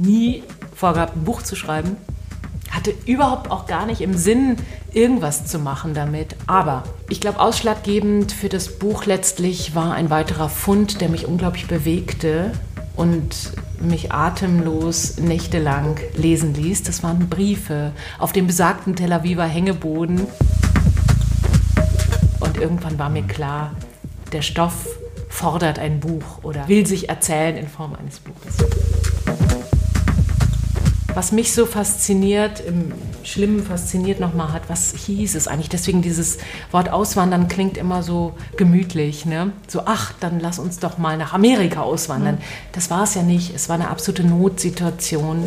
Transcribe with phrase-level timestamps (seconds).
[0.00, 0.42] nie
[0.74, 1.96] vorgehabt, ein Buch zu schreiben.
[2.70, 4.56] Hatte überhaupt auch gar nicht im Sinn,
[4.92, 6.36] irgendwas zu machen damit.
[6.46, 11.66] Aber ich glaube, ausschlaggebend für das Buch letztlich war ein weiterer Fund, der mich unglaublich
[11.66, 12.52] bewegte
[12.96, 16.82] und mich atemlos nächtelang lesen ließ.
[16.82, 20.26] Das waren Briefe auf dem besagten Tel Aviver Hängeboden.
[22.40, 23.72] Und irgendwann war mir klar,
[24.32, 24.86] der Stoff
[25.28, 28.89] fordert ein Buch oder will sich erzählen in Form eines Buches.
[31.14, 32.92] Was mich so fasziniert, im
[33.24, 35.68] Schlimmen fasziniert nochmal hat, was hieß es eigentlich?
[35.68, 36.38] Deswegen dieses
[36.70, 39.26] Wort Auswandern klingt immer so gemütlich.
[39.26, 39.52] Ne?
[39.66, 42.36] So, ach, dann lass uns doch mal nach Amerika auswandern.
[42.36, 42.42] Mhm.
[42.72, 43.52] Das war es ja nicht.
[43.54, 45.44] Es war eine absolute Notsituation.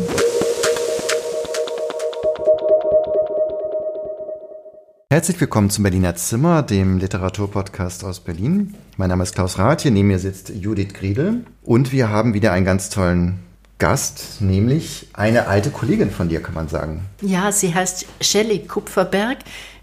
[5.10, 8.74] Herzlich willkommen zum Berliner Zimmer, dem Literaturpodcast aus Berlin.
[8.96, 12.52] Mein Name ist Klaus Rath, hier neben mir sitzt Judith Griedel und wir haben wieder
[12.52, 13.43] einen ganz tollen
[13.78, 17.02] Gast, nämlich eine alte Kollegin von dir, kann man sagen.
[17.20, 19.38] Ja, sie heißt Shelley Kupferberg.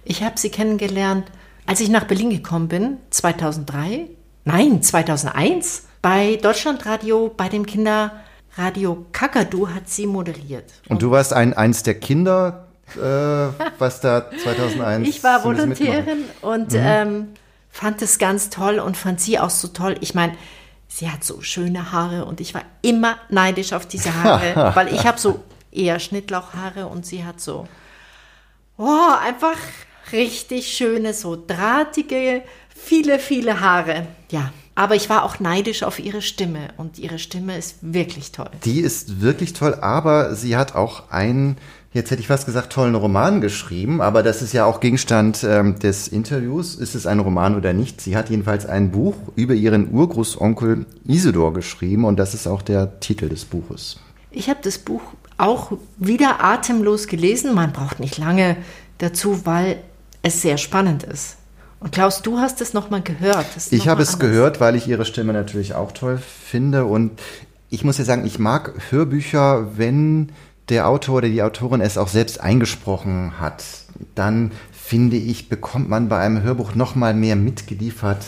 [0.05, 1.25] Ich habe sie kennengelernt,
[1.65, 4.07] als ich nach Berlin gekommen bin, 2003.
[4.45, 5.83] Nein, 2001.
[6.01, 10.71] Bei Deutschlandradio, bei dem Kinderradio Kakadu hat sie moderiert.
[10.89, 12.99] Und du warst ein, eins der Kinder, äh,
[13.77, 16.79] was da 2001 Ich war Volontärin und mhm.
[16.81, 17.27] ähm,
[17.69, 19.95] fand es ganz toll und fand sie auch so toll.
[20.01, 20.33] Ich meine,
[20.91, 25.05] sie hat so schöne Haare und ich war immer neidisch auf diese Haare, weil ich
[25.05, 27.67] habe so eher Schnittlauchhaare und sie hat so,
[28.77, 29.57] oh, einfach
[30.11, 32.43] richtig schöne, so drahtige,
[32.75, 34.07] viele, viele Haare.
[34.31, 38.49] Ja, aber ich war auch neidisch auf ihre Stimme und ihre Stimme ist wirklich toll.
[38.65, 41.57] Die ist wirklich toll, aber sie hat auch ein
[41.93, 45.77] jetzt hätte ich fast gesagt, tollen Roman geschrieben, aber das ist ja auch Gegenstand ähm,
[45.79, 46.75] des Interviews.
[46.75, 48.01] Ist es ein Roman oder nicht?
[48.01, 52.99] Sie hat jedenfalls ein Buch über ihren Urgroßonkel Isidor geschrieben und das ist auch der
[52.99, 53.99] Titel des Buches.
[54.31, 55.01] Ich habe das Buch
[55.37, 57.53] auch wieder atemlos gelesen.
[57.53, 58.55] Man braucht nicht lange
[58.99, 59.77] dazu, weil
[60.21, 61.37] es sehr spannend ist.
[61.81, 63.47] Und Klaus, du hast es nochmal gehört.
[63.71, 66.85] Ich habe es gehört, weil ich ihre Stimme natürlich auch toll finde.
[66.85, 67.19] Und
[67.71, 70.31] ich muss ja sagen, ich mag Hörbücher, wenn
[70.69, 73.63] der Autor oder die Autorin es auch selbst eingesprochen hat,
[74.15, 78.23] dann finde ich, bekommt man bei einem Hörbuch noch mal mehr mitgeliefert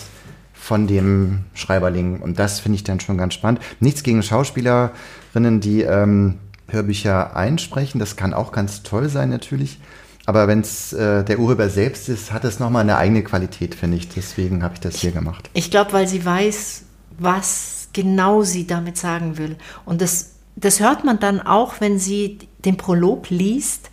[0.54, 2.20] von dem Schreiberling.
[2.20, 3.62] Und das finde ich dann schon ganz spannend.
[3.80, 6.36] Nichts gegen Schauspielerinnen, die ähm,
[6.70, 8.00] Hörbücher einsprechen.
[8.00, 9.80] Das kann auch ganz toll sein natürlich.
[10.26, 13.98] Aber wenn es äh, der Urheber selbst ist, hat es nochmal eine eigene Qualität, finde
[13.98, 14.08] ich.
[14.08, 15.50] Deswegen habe ich das hier gemacht.
[15.54, 16.84] Ich glaube, weil sie weiß,
[17.20, 19.58] was genau sie damit sagen will.
[19.86, 23.90] Und das das hört man dann auch, wenn sie den Prolog liest,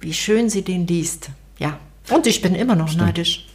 [0.00, 1.30] wie schön sie den liest.
[1.58, 1.78] Ja,
[2.10, 3.06] und ich bin immer noch Stimmt.
[3.06, 3.48] neidisch.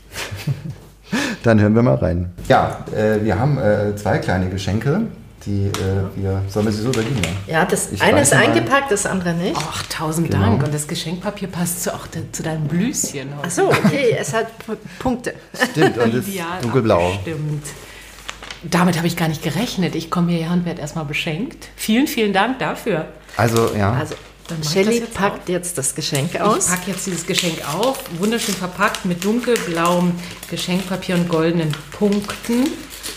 [1.43, 2.33] Dann hören wir mal rein.
[2.49, 5.03] Ja, äh, wir haben äh, zwei kleine Geschenke.
[5.45, 5.71] Die, äh,
[6.15, 7.21] wir, sollen wir sie so übergeben?
[7.47, 8.41] Ja, das ich eine ist mal.
[8.43, 9.55] eingepackt, das andere nicht.
[9.55, 10.41] Ach, tausend genau.
[10.43, 10.63] Dank.
[10.63, 13.29] Und das Geschenkpapier passt zu, auch de, zu deinem Blüschen.
[13.41, 14.47] Ach so, okay, es hat
[14.99, 15.35] Punkte.
[15.71, 16.27] Stimmt, und ist
[16.61, 17.13] dunkelblau.
[17.21, 17.63] Stimmt.
[18.63, 19.95] Damit habe ich gar nicht gerechnet.
[19.95, 21.69] Ich komme hierher und werde erstmal beschenkt.
[21.75, 23.07] Vielen, vielen Dank dafür.
[23.35, 23.93] Also, ja.
[23.93, 24.15] Also,
[24.67, 25.49] Shelly jetzt packt auf.
[25.49, 26.65] jetzt das Geschenk aus.
[26.65, 27.99] Ich packe jetzt dieses Geschenk auf.
[28.17, 30.13] Wunderschön verpackt mit dunkelblauem
[30.49, 32.67] Geschenkpapier und goldenen Punkten.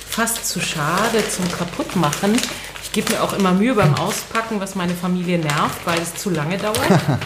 [0.09, 2.37] Fast zu schade zum Kaputtmachen.
[2.83, 6.31] Ich gebe mir auch immer Mühe beim Auspacken, was meine Familie nervt, weil es zu
[6.31, 6.77] lange dauert.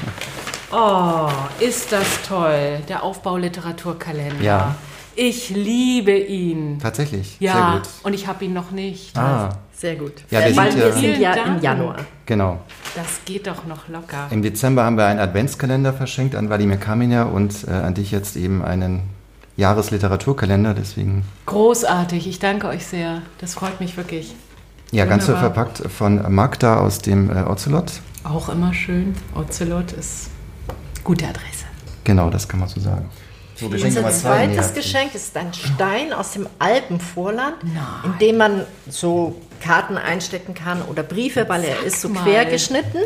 [0.77, 1.29] Oh,
[1.61, 2.81] ist das toll.
[2.89, 4.43] Der Aufbauliteraturkalender.
[4.43, 4.75] Ja.
[5.17, 6.79] Ich liebe ihn.
[6.81, 7.37] Tatsächlich.
[7.41, 7.89] Ja, sehr gut.
[8.03, 9.17] und ich habe ihn noch nicht.
[9.17, 9.51] Ah.
[9.77, 10.13] Sehr gut.
[10.31, 11.97] Ja, wir Weil sind wir sind ja im Januar.
[12.27, 12.61] Genau.
[12.95, 14.29] Das geht doch noch locker.
[14.31, 18.37] Im Dezember haben wir einen Adventskalender verschenkt an Vladimir Kaminer und äh, an dich jetzt
[18.37, 19.03] eben einen
[19.57, 21.25] Jahresliteraturkalender, deswegen.
[21.47, 23.23] Großartig, ich danke euch sehr.
[23.41, 24.35] Das freut mich wirklich.
[24.91, 28.01] Ja, ganz so verpackt von Magda aus dem äh, Ocelot.
[28.23, 29.15] Auch immer schön.
[29.35, 30.31] Ocelot ist
[31.03, 31.65] gute Adresse.
[32.05, 33.09] Genau, das kann man so sagen.
[33.57, 37.57] So, Unser zweites Geschenk ist ein Stein aus dem Alpenvorland,
[38.05, 42.99] in dem man so Karten einstecken kann oder Briefe, weil er ist so quer geschnitten.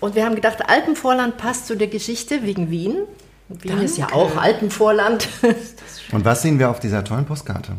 [0.00, 3.02] Und wir haben gedacht, Alpenvorland passt zu der Geschichte wegen Wien.
[3.48, 3.84] Wien Danke.
[3.84, 5.28] ist ja auch Alpenvorland.
[6.12, 7.72] Und was sehen wir auf dieser tollen Postkarte?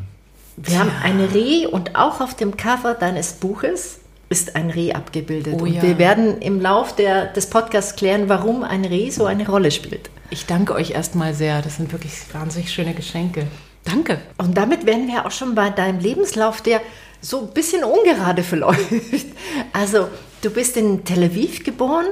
[0.55, 0.79] Wir ja.
[0.81, 5.55] haben ein Reh und auch auf dem Cover deines Buches ist ein Reh abgebildet.
[5.57, 5.81] Oh, und ja.
[5.81, 10.09] wir werden im Lauf der, des Podcasts klären, warum ein Reh so eine Rolle spielt.
[10.33, 11.61] Ich danke euch erstmal sehr.
[11.61, 13.45] Das sind wirklich wahnsinnig schöne Geschenke.
[13.83, 14.19] Danke.
[14.39, 16.81] Und damit wären wir auch schon bei deinem Lebenslauf, der
[17.21, 18.79] so ein bisschen ungerade verläuft.
[19.73, 20.07] Also,
[20.41, 22.07] du bist in Tel Aviv geboren.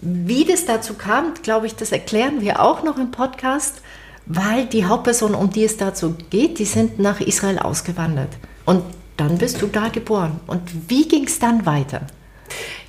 [0.00, 3.80] Wie das dazu kam, glaube ich, das erklären wir auch noch im Podcast,
[4.26, 8.30] weil die Hauptpersonen, um die es dazu geht, die sind nach Israel ausgewandert.
[8.64, 8.82] Und
[9.16, 10.40] dann bist du da geboren.
[10.48, 12.08] Und wie ging es dann weiter?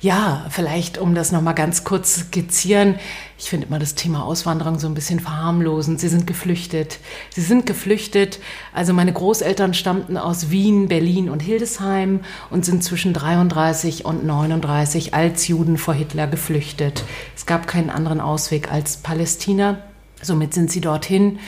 [0.00, 2.96] Ja, vielleicht um das nochmal ganz kurz zu skizzieren.
[3.38, 5.98] Ich finde immer das Thema Auswanderung so ein bisschen verharmlosend.
[5.98, 6.98] Sie sind geflüchtet.
[7.30, 8.38] Sie sind geflüchtet.
[8.74, 12.20] Also meine Großeltern stammten aus Wien, Berlin und Hildesheim
[12.50, 17.04] und sind zwischen 33 und 39 als Juden vor Hitler geflüchtet.
[17.34, 19.78] Es gab keinen anderen Ausweg als Palästina.
[20.20, 21.38] Somit sind sie dorthin.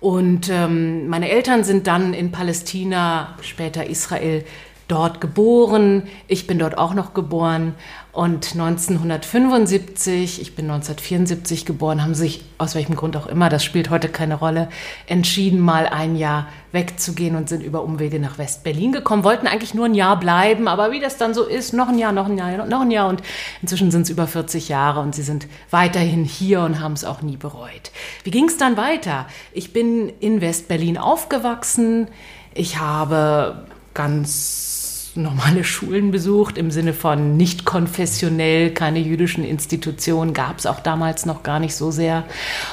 [0.00, 4.44] Und ähm, meine Eltern sind dann in Palästina, später Israel,
[4.92, 6.02] dort geboren.
[6.28, 7.74] Ich bin dort auch noch geboren.
[8.12, 13.88] Und 1975, ich bin 1974 geboren, haben sich, aus welchem Grund auch immer, das spielt
[13.88, 14.68] heute keine Rolle,
[15.06, 19.86] entschieden, mal ein Jahr wegzugehen und sind über Umwege nach West-Berlin gekommen, wollten eigentlich nur
[19.86, 22.66] ein Jahr bleiben, aber wie das dann so ist, noch ein Jahr, noch ein Jahr,
[22.66, 23.22] noch ein Jahr und
[23.62, 27.22] inzwischen sind es über 40 Jahre und sie sind weiterhin hier und haben es auch
[27.22, 27.92] nie bereut.
[28.24, 29.26] Wie ging es dann weiter?
[29.54, 32.08] Ich bin in West-Berlin aufgewachsen.
[32.52, 34.71] Ich habe ganz
[35.16, 41.26] normale Schulen besucht, im Sinne von nicht konfessionell, keine jüdischen Institutionen gab es auch damals
[41.26, 42.24] noch gar nicht so sehr.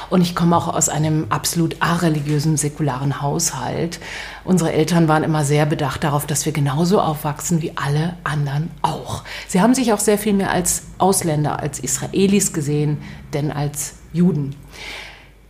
[0.08, 4.00] Und ich komme auch aus einem absolut areligiösen, säkularen Haushalt.
[4.44, 9.22] Unsere Eltern waren immer sehr bedacht darauf, dass wir genauso aufwachsen wie alle anderen auch.
[9.46, 12.98] Sie haben sich auch sehr viel mehr als Ausländer, als Israelis gesehen,
[13.32, 14.56] denn als Juden.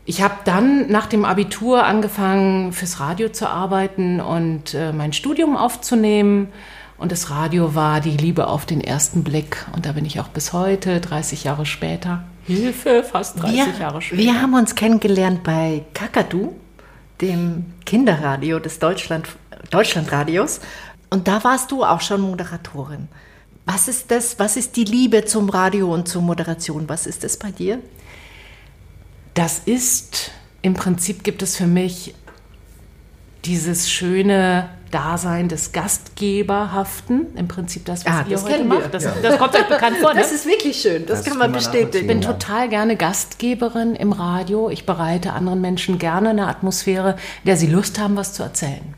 [0.06, 5.56] Ich habe dann nach dem Abitur angefangen, fürs Radio zu arbeiten und äh, mein Studium
[5.56, 6.48] aufzunehmen.
[7.00, 9.66] Und das Radio war die Liebe auf den ersten Blick.
[9.74, 12.24] Und da bin ich auch bis heute, 30 Jahre später.
[12.44, 14.22] Hilfe, fast 30 wir, Jahre später.
[14.22, 16.52] Wir haben uns kennengelernt bei Kakadu,
[17.22, 19.28] dem Kinderradio des Deutschland,
[19.70, 20.60] Deutschlandradios.
[21.08, 23.08] Und da warst du auch schon Moderatorin.
[23.64, 24.38] Was ist das?
[24.38, 26.86] Was ist die Liebe zum Radio und zur Moderation?
[26.86, 27.78] Was ist das bei dir?
[29.32, 32.14] Das ist, im Prinzip gibt es für mich
[33.46, 38.92] dieses schöne Dasein des Gastgeberhaften, im Prinzip das, was ah, ihr das heute macht.
[38.92, 39.14] Das, ja.
[39.22, 40.10] das, kommt euch bekannt vor.
[40.14, 40.20] Ne?
[40.20, 41.98] Das ist wirklich schön, das, das kann man bestätigen.
[41.98, 44.70] Ich bin total gerne Gastgeberin im Radio.
[44.70, 48.94] Ich bereite anderen Menschen gerne eine Atmosphäre, in der sie Lust haben, was zu erzählen.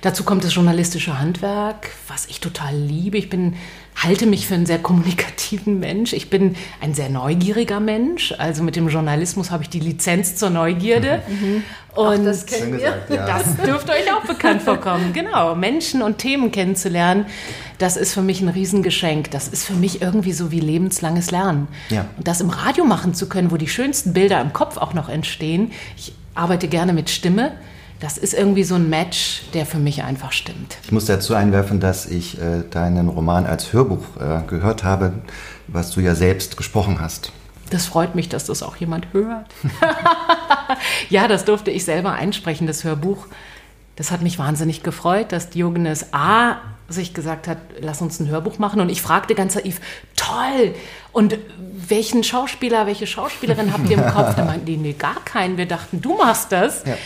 [0.00, 3.18] Dazu kommt das journalistische Handwerk, was ich total liebe.
[3.18, 3.56] Ich bin,
[4.02, 6.12] halte mich für einen sehr kommunikativen Mensch.
[6.12, 8.32] Ich bin ein sehr neugieriger Mensch.
[8.38, 11.22] Also mit dem Journalismus habe ich die Lizenz zur Neugierde.
[11.28, 11.64] Mhm.
[11.94, 12.78] Und Ach, das kennen wir.
[12.78, 13.26] Gesagt, ja.
[13.26, 15.12] Das dürfte euch auch bekannt vorkommen.
[15.18, 17.26] Genau, Menschen und Themen kennenzulernen,
[17.78, 19.30] das ist für mich ein Riesengeschenk.
[19.32, 21.66] Das ist für mich irgendwie so wie lebenslanges Lernen.
[21.88, 22.06] Ja.
[22.16, 25.08] Und das im Radio machen zu können, wo die schönsten Bilder im Kopf auch noch
[25.08, 25.72] entstehen.
[25.96, 27.52] Ich arbeite gerne mit Stimme
[28.00, 30.78] das ist irgendwie so ein Match, der für mich einfach stimmt.
[30.84, 35.14] Ich muss dazu einwerfen, dass ich äh, deinen Roman als Hörbuch äh, gehört habe,
[35.66, 37.32] was du ja selbst gesprochen hast.
[37.70, 39.46] Das freut mich, dass das auch jemand hört.
[41.10, 43.26] ja, das durfte ich selber einsprechen, das Hörbuch.
[43.96, 46.58] Das hat mich wahnsinnig gefreut, dass Diogenes A
[46.88, 48.80] sich gesagt hat, lass uns ein Hörbuch machen.
[48.80, 49.80] Und ich fragte ganz naiv,
[50.16, 50.74] toll!
[51.12, 51.36] Und
[51.88, 54.34] welchen Schauspieler, welche Schauspielerin habt ihr im Kopf?
[54.36, 55.58] Da meinten die, nee, gar keinen.
[55.58, 56.84] Wir dachten, du machst das.
[56.86, 56.96] Ja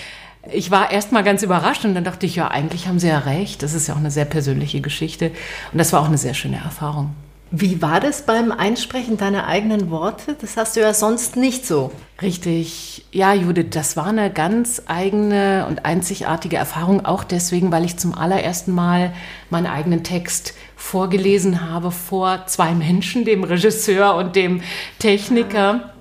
[0.51, 3.19] ich war erst mal ganz überrascht und dann dachte ich, ja, eigentlich haben Sie ja
[3.19, 3.63] recht.
[3.63, 5.31] Das ist ja auch eine sehr persönliche Geschichte.
[5.73, 7.15] Und das war auch eine sehr schöne Erfahrung.
[7.55, 10.37] Wie war das beim Einsprechen deiner eigenen Worte?
[10.41, 11.93] Das hast du ja sonst nicht so.
[12.23, 13.05] Richtig.
[13.13, 18.15] Ja, Judith, das war eine ganz eigene und einzigartige Erfahrung, auch deswegen, weil ich zum
[18.15, 19.13] allerersten Mal
[19.51, 24.63] meinen eigenen Text vorgelesen habe vor zwei Menschen, dem Regisseur und dem
[24.99, 25.93] Techniker.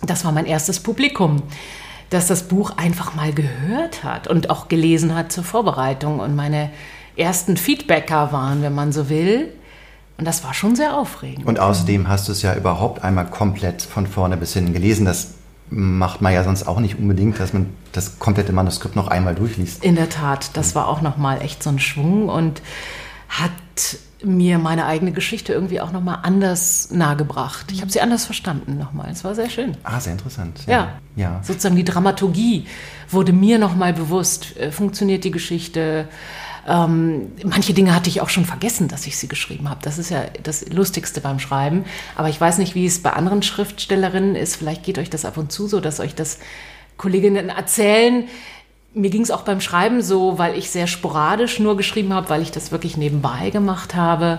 [0.00, 1.42] Das war mein erstes Publikum
[2.14, 6.20] dass das Buch einfach mal gehört hat und auch gelesen hat zur Vorbereitung.
[6.20, 6.70] Und meine
[7.16, 9.52] ersten Feedbacker waren, wenn man so will.
[10.16, 11.44] Und das war schon sehr aufregend.
[11.44, 15.04] Und außerdem hast du es ja überhaupt einmal komplett von vorne bis hinten gelesen.
[15.04, 15.34] Das
[15.70, 19.82] macht man ja sonst auch nicht unbedingt, dass man das komplette Manuskript noch einmal durchliest.
[19.82, 22.62] In der Tat, das war auch nochmal echt so ein Schwung und
[23.28, 23.50] hat
[24.22, 27.70] mir meine eigene Geschichte irgendwie auch nochmal anders nahegebracht.
[27.72, 29.10] Ich habe sie anders verstanden nochmal.
[29.10, 29.76] Es war sehr schön.
[29.82, 30.60] Ah, sehr interessant.
[30.66, 30.72] Ja.
[30.72, 31.00] ja.
[31.16, 31.40] ja.
[31.42, 32.66] Sozusagen die Dramaturgie
[33.10, 34.56] wurde mir nochmal bewusst.
[34.56, 36.08] Äh, funktioniert die Geschichte?
[36.66, 39.80] Ähm, manche Dinge hatte ich auch schon vergessen, dass ich sie geschrieben habe.
[39.82, 41.84] Das ist ja das Lustigste beim Schreiben.
[42.16, 44.56] Aber ich weiß nicht, wie es bei anderen Schriftstellerinnen ist.
[44.56, 46.38] Vielleicht geht euch das ab und zu so, dass euch das
[46.96, 48.28] Kolleginnen erzählen,
[48.94, 52.42] mir ging es auch beim Schreiben so, weil ich sehr sporadisch nur geschrieben habe, weil
[52.42, 54.38] ich das wirklich nebenbei gemacht habe.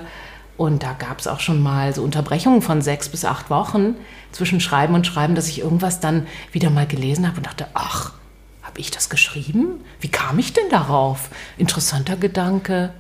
[0.58, 3.96] Und da gab es auch schon mal so Unterbrechungen von sechs bis acht Wochen
[4.32, 8.14] zwischen Schreiben und Schreiben, dass ich irgendwas dann wieder mal gelesen habe und dachte, ach,
[8.64, 9.84] habe ich das geschrieben?
[10.00, 11.30] Wie kam ich denn darauf?
[11.58, 12.94] Interessanter Gedanke.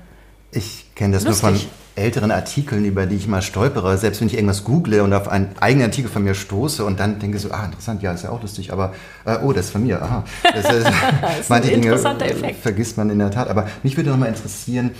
[0.51, 1.43] Ich kenne das Lustig.
[1.43, 5.13] nur von älteren Artikeln, über die ich mal stolpere, selbst wenn ich irgendwas google und
[5.13, 8.23] auf einen eigenen Artikel von mir stoße und dann denke so, ah, interessant, ja, ist
[8.23, 8.93] ja auch lustig, aber
[9.25, 10.25] äh, oh, das ist von mir, aha.
[10.43, 10.85] Das, ist,
[11.21, 12.61] das ist manche Dinge Effekt.
[12.61, 13.49] vergisst man in der Tat.
[13.49, 14.91] Aber mich würde noch mal interessieren,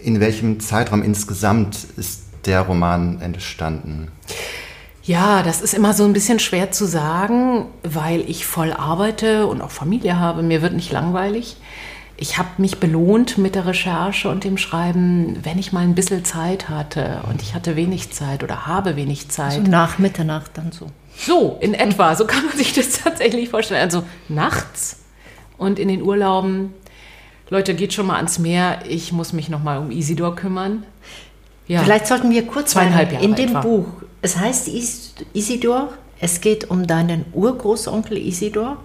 [0.00, 4.08] in welchem Zeitraum insgesamt ist der Roman entstanden?
[5.02, 9.60] Ja, das ist immer so ein bisschen schwer zu sagen, weil ich voll arbeite und
[9.60, 10.42] auch Familie habe.
[10.42, 11.56] Mir wird nicht langweilig.
[12.16, 16.24] Ich habe mich belohnt mit der Recherche und dem Schreiben, wenn ich mal ein bisschen
[16.24, 17.22] Zeit hatte.
[17.28, 19.64] Und ich hatte wenig Zeit oder habe wenig Zeit.
[19.64, 20.86] So nach Mitternacht dann so.
[21.16, 22.14] So, in etwa.
[22.14, 23.80] So kann man sich das tatsächlich vorstellen.
[23.80, 25.00] Also nachts
[25.58, 26.72] und in den Urlauben.
[27.50, 28.78] Leute, geht schon mal ans Meer.
[28.88, 30.84] Ich muss mich noch mal um Isidor kümmern.
[31.66, 31.82] Ja.
[31.82, 33.60] Vielleicht sollten wir kurz zweieinhalb Jahre in dem etwa.
[33.60, 33.86] Buch.
[34.22, 34.68] Es heißt
[35.34, 35.92] Isidor.
[36.20, 38.78] Es geht um deinen Urgroßonkel Isidor,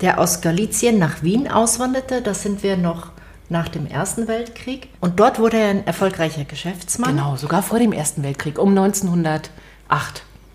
[0.00, 2.22] der aus Galizien nach Wien auswanderte.
[2.22, 3.10] Da sind wir noch
[3.48, 4.88] nach dem Ersten Weltkrieg.
[5.00, 7.16] Und dort wurde er ein erfolgreicher Geschäftsmann.
[7.16, 9.50] Genau, sogar vor dem Ersten Weltkrieg, um 1908.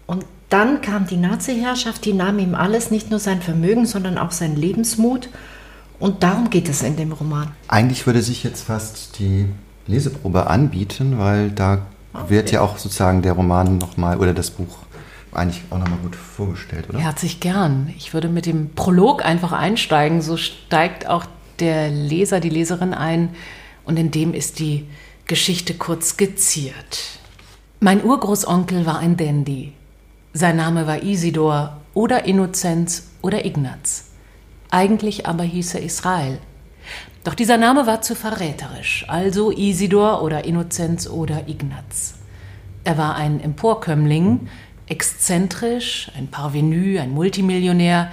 [0.08, 4.32] Und dann kam die Nazi-Herrschaft, die nahm ihm alles, nicht nur sein Vermögen, sondern auch
[4.32, 5.30] sein Lebensmut.
[6.00, 7.52] Und darum geht es in dem Roman.
[7.68, 9.46] Eigentlich würde sich jetzt fast die
[9.88, 12.24] Leseprobe anbieten, weil da okay.
[12.30, 14.80] wird ja auch sozusagen der Roman nochmal oder das Buch
[15.34, 17.00] eigentlich auch nochmal gut vorgestellt, oder?
[17.00, 17.94] Herzlich gern.
[17.98, 20.22] Ich würde mit dem Prolog einfach einsteigen.
[20.22, 21.26] So steigt auch
[21.60, 23.30] der Leser, die Leserin ein
[23.84, 24.88] und in dem ist die
[25.26, 27.20] Geschichte kurz skizziert.
[27.80, 29.74] Mein Urgroßonkel war ein Dandy.
[30.34, 34.10] Sein Name war Isidor oder Innozenz oder Ignaz.
[34.70, 36.40] Eigentlich aber hieß er Israel.
[37.24, 42.16] Doch dieser Name war zu verräterisch, also Isidor oder Innozenz oder Ignaz.
[42.84, 44.48] Er war ein Emporkömmling,
[44.92, 48.12] exzentrisch, ein Parvenu, ein Multimillionär,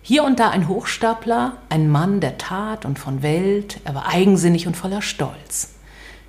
[0.00, 4.66] hier und da ein Hochstapler, ein Mann der Tat und von Welt, er war eigensinnig
[4.66, 5.74] und voller Stolz.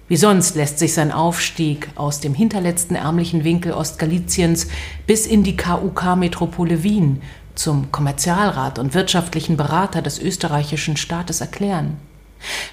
[0.08, 4.68] Wie sonst lässt sich sein Aufstieg aus dem hinterletzten ärmlichen Winkel Ostgaliziens
[5.08, 7.22] bis in die KUK-Metropole Wien
[7.56, 11.98] zum Kommerzialrat und wirtschaftlichen Berater des österreichischen Staates erklären.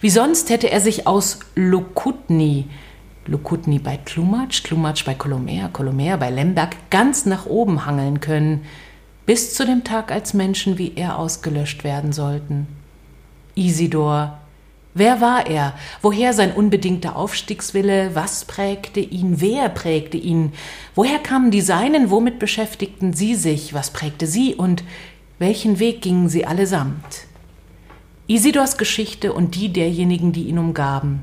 [0.00, 2.66] Wie sonst hätte er sich aus Lokutni,
[3.26, 8.62] Lokutni bei Klumatsch, Klumatsch bei Kolomer, Kolomer bei Lemberg ganz nach oben hangeln können,
[9.26, 12.66] bis zu dem Tag, als Menschen wie er ausgelöscht werden sollten.
[13.54, 14.38] Isidor,
[14.94, 15.74] wer war er?
[16.00, 18.14] Woher sein unbedingter Aufstiegswille?
[18.14, 19.40] Was prägte ihn?
[19.40, 20.52] Wer prägte ihn?
[20.96, 22.10] Woher kamen die Seinen?
[22.10, 23.72] Womit beschäftigten sie sich?
[23.72, 24.56] Was prägte sie?
[24.56, 24.82] Und
[25.38, 27.26] welchen Weg gingen sie allesamt?
[28.26, 31.20] Isidors Geschichte und die derjenigen, die ihn umgaben,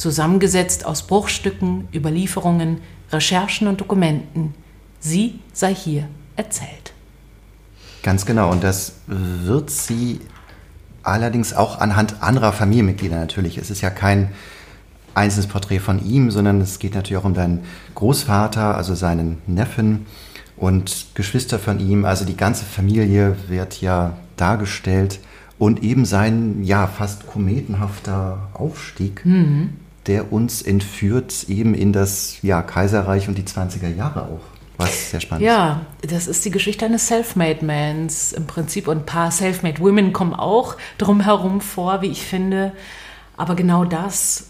[0.00, 2.80] zusammengesetzt aus Bruchstücken, Überlieferungen,
[3.12, 4.54] Recherchen und Dokumenten.
[4.98, 6.92] Sie sei hier erzählt.
[8.02, 10.20] Ganz genau, und das wird sie
[11.02, 13.58] allerdings auch anhand anderer Familienmitglieder natürlich.
[13.58, 14.30] Es ist ja kein
[15.14, 17.64] einzelnes Porträt von ihm, sondern es geht natürlich auch um seinen
[17.94, 20.06] Großvater, also seinen Neffen
[20.56, 22.04] und Geschwister von ihm.
[22.04, 25.20] Also die ganze Familie wird ja dargestellt
[25.58, 29.74] und eben sein ja fast kometenhafter Aufstieg, mhm.
[30.06, 34.40] Der uns entführt eben in das ja, Kaiserreich und die 20er Jahre auch.
[34.78, 39.30] Was sehr spannend Ja, das ist die Geschichte eines Selfmade-Mans im Prinzip und ein paar
[39.30, 42.72] Selfmade-Women kommen auch drumherum vor, wie ich finde.
[43.36, 44.46] Aber genau das,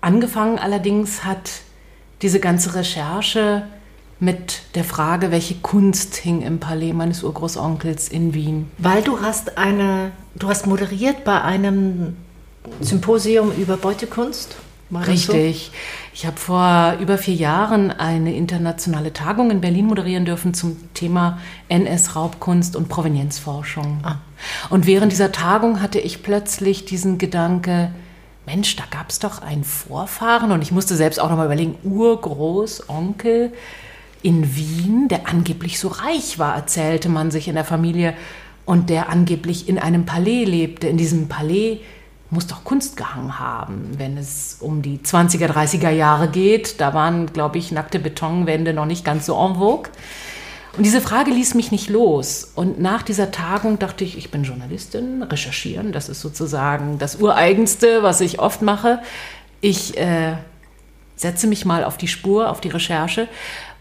[0.00, 1.50] angefangen allerdings hat
[2.22, 3.64] diese ganze Recherche
[4.20, 8.70] mit der Frage, welche Kunst hing im Palais meines Urgroßonkels in Wien.
[8.78, 12.16] Weil du hast eine, du hast moderiert bei einem
[12.80, 14.56] Symposium über Beutekunst.
[14.94, 15.70] Richtig.
[15.72, 15.78] So?
[16.14, 21.38] Ich habe vor über vier Jahren eine internationale Tagung in Berlin moderieren dürfen zum Thema
[21.68, 23.98] NS-Raubkunst und Provenienzforschung.
[24.02, 24.16] Ah.
[24.70, 27.90] Und während dieser Tagung hatte ich plötzlich diesen Gedanke,
[28.46, 33.52] Mensch, da gab es doch einen Vorfahren und ich musste selbst auch nochmal überlegen, Urgroßonkel,
[34.22, 38.14] in Wien, der angeblich so reich war, erzählte man sich in der Familie,
[38.66, 40.88] und der angeblich in einem Palais lebte.
[40.88, 41.78] In diesem Palais
[42.30, 46.80] muss doch Kunst gehangen haben, wenn es um die 20er, 30er Jahre geht.
[46.80, 49.90] Da waren, glaube ich, nackte Betonwände noch nicht ganz so en vogue.
[50.76, 52.50] Und diese Frage ließ mich nicht los.
[52.54, 58.02] Und nach dieser Tagung dachte ich, ich bin Journalistin, recherchieren, das ist sozusagen das Ureigenste,
[58.02, 59.00] was ich oft mache.
[59.62, 60.34] Ich äh,
[61.14, 63.28] setze mich mal auf die Spur, auf die Recherche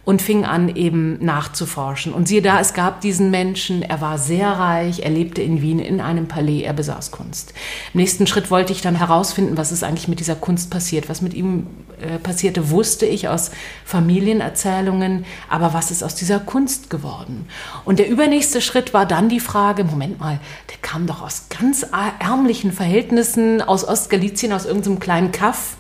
[0.06, 2.14] und fing an eben nachzuforschen.
[2.14, 5.80] Und siehe da, es gab diesen Menschen, er war sehr reich, er lebte in Wien
[5.80, 7.54] in einem Palais, er besaß Kunst.
[7.94, 11.10] Im nächsten Schritt wollte ich dann herausfinden, was ist eigentlich mit dieser Kunst passiert.
[11.10, 11.68] Was mit ihm
[12.00, 13.50] äh, passierte, wusste ich aus
[13.84, 17.48] Familienerzählungen, aber was ist aus dieser Kunst geworden?
[17.84, 21.86] Und der übernächste Schritt war dann die Frage, Moment mal, der kam doch aus ganz
[22.20, 25.78] ärmlichen Verhältnissen, aus Ostgalizien, aus irgendeinem kleinen Kaff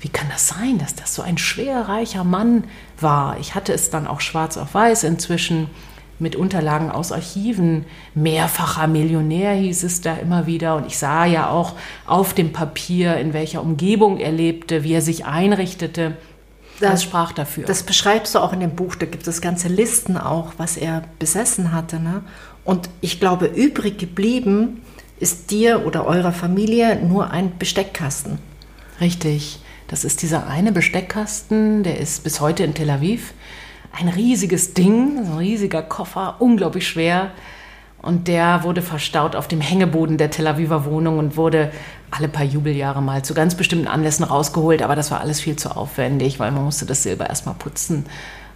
[0.00, 2.64] wie kann das sein, dass das so ein schwer reicher Mann
[3.00, 3.38] war?
[3.40, 5.68] Ich hatte es dann auch schwarz auf weiß inzwischen
[6.18, 7.84] mit Unterlagen aus Archiven.
[8.14, 10.76] Mehrfacher Millionär hieß es da immer wieder.
[10.76, 11.74] Und ich sah ja auch
[12.06, 16.16] auf dem Papier, in welcher Umgebung er lebte, wie er sich einrichtete.
[16.80, 17.64] das, das, sprach dafür.
[17.64, 21.02] Das beschreibst du auch in dem Buch, da gibt es ganze Listen auch, was er
[21.18, 22.00] besessen hatte.
[22.00, 22.22] Ne?
[22.64, 24.82] Und ich glaube, übrig geblieben
[25.20, 28.38] ist dir oder eurer Familie nur ein Besteckkasten.
[29.00, 29.60] Richtig.
[29.88, 33.32] Das ist dieser eine Besteckkasten, der ist bis heute in Tel Aviv.
[33.90, 37.30] Ein riesiges Ding, ein riesiger Koffer, unglaublich schwer.
[38.02, 41.72] Und der wurde verstaut auf dem Hängeboden der Tel Aviver Wohnung und wurde
[42.10, 44.82] alle paar Jubeljahre mal zu ganz bestimmten Anlässen rausgeholt.
[44.82, 48.04] Aber das war alles viel zu aufwendig, weil man musste das Silber erstmal putzen.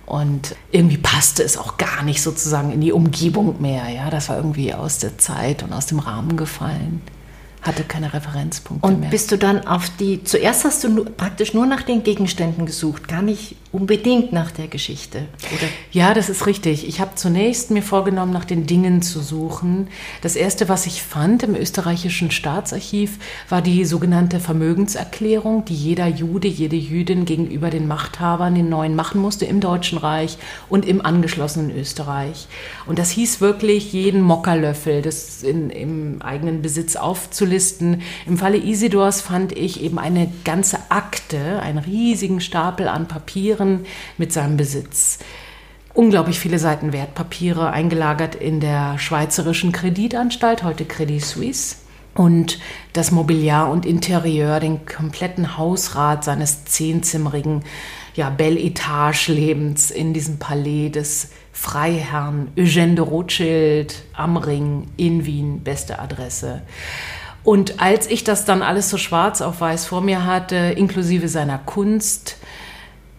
[0.05, 3.89] Und irgendwie passte es auch gar nicht sozusagen in die Umgebung mehr.
[3.89, 7.01] Ja, das war irgendwie aus der Zeit und aus dem Rahmen gefallen
[7.63, 9.07] hatte keine Referenzpunkte und mehr.
[9.07, 13.09] Und bist du dann auf die, zuerst hast du praktisch nur nach den Gegenständen gesucht,
[13.09, 15.67] gar nicht unbedingt nach der Geschichte, oder?
[15.93, 16.87] Ja, das ist richtig.
[16.87, 19.89] Ich habe zunächst mir vorgenommen, nach den Dingen zu suchen.
[20.21, 26.49] Das erste, was ich fand im österreichischen Staatsarchiv, war die sogenannte Vermögenserklärung, die jeder Jude,
[26.49, 30.37] jede Jüdin gegenüber den Machthabern, den neuen machen musste im Deutschen Reich
[30.69, 32.49] und im angeschlossenen Österreich.
[32.87, 38.03] Und das hieß wirklich, jeden Mockerlöffel das in, im eigenen Besitz aufzulisten.
[38.27, 43.62] Im Falle Isidors fand ich eben eine ganze Akte, einen riesigen Stapel an Papieren
[44.19, 45.19] mit seinem Besitz.
[45.95, 51.77] Unglaublich viele Seiten Wertpapiere eingelagert in der Schweizerischen Kreditanstalt, heute Credit Suisse
[52.15, 52.59] und
[52.93, 57.63] das Mobiliar und Interieur, den kompletten Hausrat seines zehnzimmerigen
[58.15, 65.61] ja, Belle Etage-Lebens in diesem Palais des Freiherrn Eugène de Rothschild am Ring in Wien,
[65.63, 66.63] beste Adresse.
[67.45, 71.59] Und als ich das dann alles so schwarz auf weiß vor mir hatte, inklusive seiner
[71.59, 72.37] Kunst,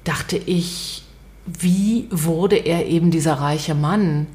[0.04, 1.04] dachte ich,
[1.46, 4.28] wie wurde er eben dieser reiche Mann?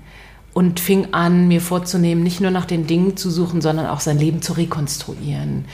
[0.55, 4.19] Und fing an, mir vorzunehmen, nicht nur nach den Dingen zu suchen, sondern auch sein
[4.19, 5.67] Leben zu rekonstruieren.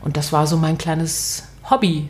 [0.00, 2.08] Und das war so mein kleines Hobby.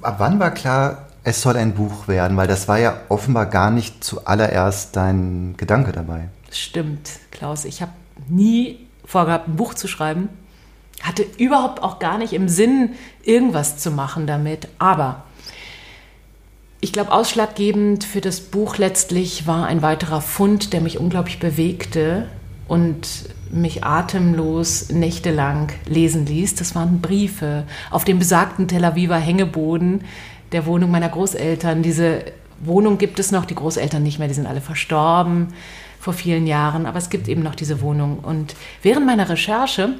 [0.00, 2.36] Ab wann war klar, es soll ein Buch werden?
[2.36, 6.28] Weil das war ja offenbar gar nicht zuallererst dein Gedanke dabei.
[6.52, 7.64] Stimmt, Klaus.
[7.64, 7.92] Ich habe
[8.28, 10.28] nie vorgehabt, ein Buch zu schreiben
[11.02, 12.90] hatte überhaupt auch gar nicht im Sinn,
[13.22, 14.68] irgendwas zu machen damit.
[14.78, 15.24] Aber
[16.82, 22.26] ich glaube, ausschlaggebend für das Buch letztlich war ein weiterer Fund, der mich unglaublich bewegte
[22.66, 23.06] und
[23.52, 26.56] mich atemlos nächtelang lesen ließ.
[26.56, 30.02] Das waren Briefe auf dem besagten Tel Aviver Hängeboden
[30.50, 31.84] der Wohnung meiner Großeltern.
[31.84, 32.24] Diese
[32.60, 35.54] Wohnung gibt es noch, die Großeltern nicht mehr, die sind alle verstorben
[36.00, 38.18] vor vielen Jahren, aber es gibt eben noch diese Wohnung.
[38.18, 39.90] Und während meiner Recherche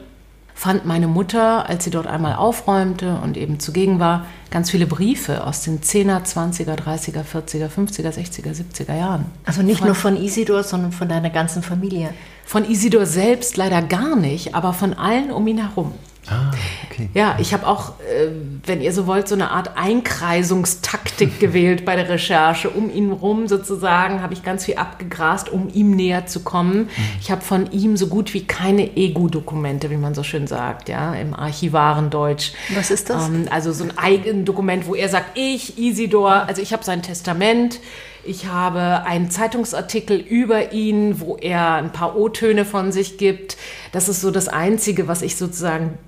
[0.54, 5.46] fand meine Mutter, als sie dort einmal aufräumte und eben zugegen war, ganz viele Briefe
[5.46, 9.26] aus den 10er, 20er, 30er, 40er, 50er, 60er, 70er Jahren.
[9.44, 12.14] Also nicht von, nur von Isidor, sondern von deiner ganzen Familie.
[12.44, 15.92] Von Isidor selbst leider gar nicht, aber von allen um ihn herum.
[16.28, 16.52] Ah,
[16.88, 17.08] okay.
[17.14, 18.28] Ja, ich habe auch, äh,
[18.64, 22.70] wenn ihr so wollt, so eine Art Einkreisungstaktik gewählt bei der Recherche.
[22.70, 26.84] Um ihn rum sozusagen habe ich ganz viel abgegrast, um ihm näher zu kommen.
[26.84, 26.88] Mhm.
[27.20, 31.12] Ich habe von ihm so gut wie keine Ego-Dokumente, wie man so schön sagt, ja,
[31.14, 32.52] im archivaren Deutsch.
[32.74, 33.26] Was ist das?
[33.26, 37.02] Ähm, also so ein eigenes Dokument, wo er sagt, ich, Isidor, also ich habe sein
[37.02, 37.80] Testament.
[38.24, 43.56] Ich habe einen Zeitungsartikel über ihn, wo er ein paar O-Töne von sich gibt.
[43.90, 45.98] Das ist so das Einzige, was ich sozusagen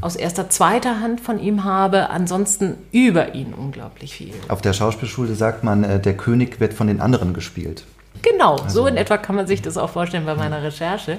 [0.00, 4.34] aus erster, zweiter Hand von ihm habe, ansonsten über ihn unglaublich viel.
[4.48, 7.84] Auf der Schauspielschule sagt man, äh, der König wird von den anderen gespielt.
[8.22, 8.82] Genau, also.
[8.82, 11.18] so in etwa kann man sich das auch vorstellen bei meiner Recherche.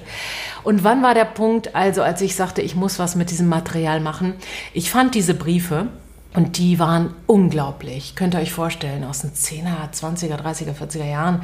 [0.64, 4.00] Und wann war der Punkt, also als ich sagte, ich muss was mit diesem Material
[4.00, 4.34] machen?
[4.74, 5.88] Ich fand diese Briefe
[6.34, 8.16] und die waren unglaublich.
[8.16, 11.42] Könnt ihr euch vorstellen, aus den 10er, 20er, 30er, 40er Jahren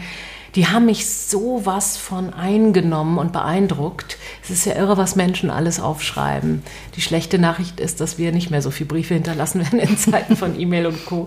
[0.56, 4.18] die haben mich sowas von eingenommen und beeindruckt.
[4.41, 6.63] Es ist ja irre, was Menschen alles aufschreiben.
[6.96, 10.38] Die schlechte Nachricht ist, dass wir nicht mehr so viele Briefe hinterlassen werden in Zeiten
[10.38, 11.26] von E-Mail und Co.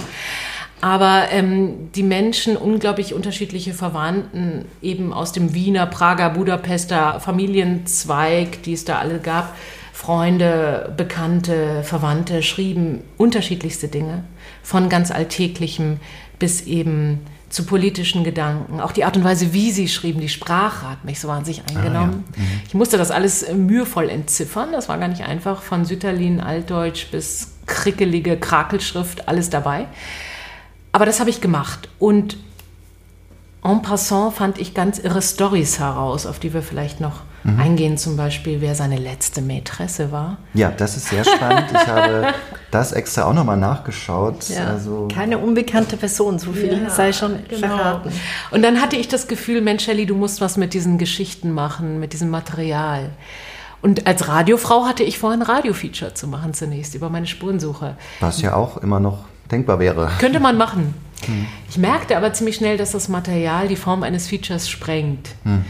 [0.80, 8.74] Aber ähm, die Menschen, unglaublich unterschiedliche Verwandten, eben aus dem Wiener, Prager, Budapester Familienzweig, die
[8.74, 9.56] es da alle gab,
[9.92, 14.22] Freunde, Bekannte, Verwandte, schrieben unterschiedlichste Dinge,
[14.62, 15.98] von ganz Alltäglichem
[16.38, 18.80] bis eben zu politischen Gedanken.
[18.80, 22.24] Auch die Art und Weise, wie sie schrieben, die Sprache hat mich so wahnsinnig eingenommen.
[22.32, 22.42] Ah, ja.
[22.42, 22.60] mhm.
[22.66, 24.72] Ich musste das alles äh, mühevoll entziffern.
[24.72, 25.62] Das war gar nicht einfach.
[25.62, 29.86] Von Sütterlin, Altdeutsch bis krickelige Krakelschrift, alles dabei.
[30.92, 31.88] Aber das habe ich gemacht.
[31.98, 32.36] Und
[33.64, 37.60] en passant fand ich ganz irre Stories heraus, auf die wir vielleicht noch mhm.
[37.60, 40.38] eingehen, zum Beispiel, wer seine letzte Mätresse war.
[40.54, 41.70] Ja, das ist sehr spannend.
[41.72, 42.34] Ich habe
[42.70, 44.48] das extra auch nochmal nachgeschaut.
[44.48, 47.68] Ja, also keine unbekannte Person, so viel ja, sei schon genau.
[47.68, 48.12] verraten.
[48.50, 52.00] Und dann hatte ich das Gefühl, Mensch, Shelley, du musst was mit diesen Geschichten machen,
[52.00, 53.10] mit diesem Material.
[53.80, 57.96] Und als Radiofrau hatte ich vor, ein Radiofeature zu machen zunächst über meine Spurensuche.
[58.20, 60.10] Was ja auch immer noch denkbar wäre.
[60.18, 60.94] Könnte man machen.
[61.26, 61.46] Hm.
[61.68, 65.30] Ich merkte aber ziemlich schnell, dass das Material die Form eines Features sprengt.
[65.44, 65.64] Hm.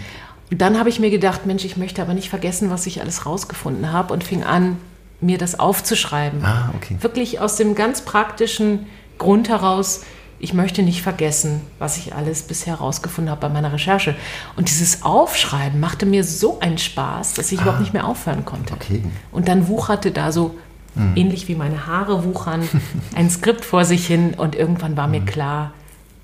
[0.50, 3.92] Dann habe ich mir gedacht, Mensch, ich möchte aber nicht vergessen, was ich alles rausgefunden
[3.92, 4.78] habe und fing an,
[5.20, 6.44] mir das aufzuschreiben.
[6.44, 6.96] Ah, okay.
[7.00, 8.86] Wirklich aus dem ganz praktischen
[9.18, 10.02] Grund heraus,
[10.40, 14.14] ich möchte nicht vergessen, was ich alles bisher herausgefunden habe bei meiner Recherche.
[14.56, 18.44] Und dieses Aufschreiben machte mir so einen Spaß, dass ich ah, überhaupt nicht mehr aufhören
[18.44, 18.74] konnte.
[18.74, 19.02] Okay.
[19.32, 20.54] Und dann wucherte da so,
[20.94, 21.16] mhm.
[21.16, 22.68] ähnlich wie meine Haare wuchern,
[23.16, 25.12] ein Skript vor sich hin und irgendwann war mhm.
[25.12, 25.72] mir klar,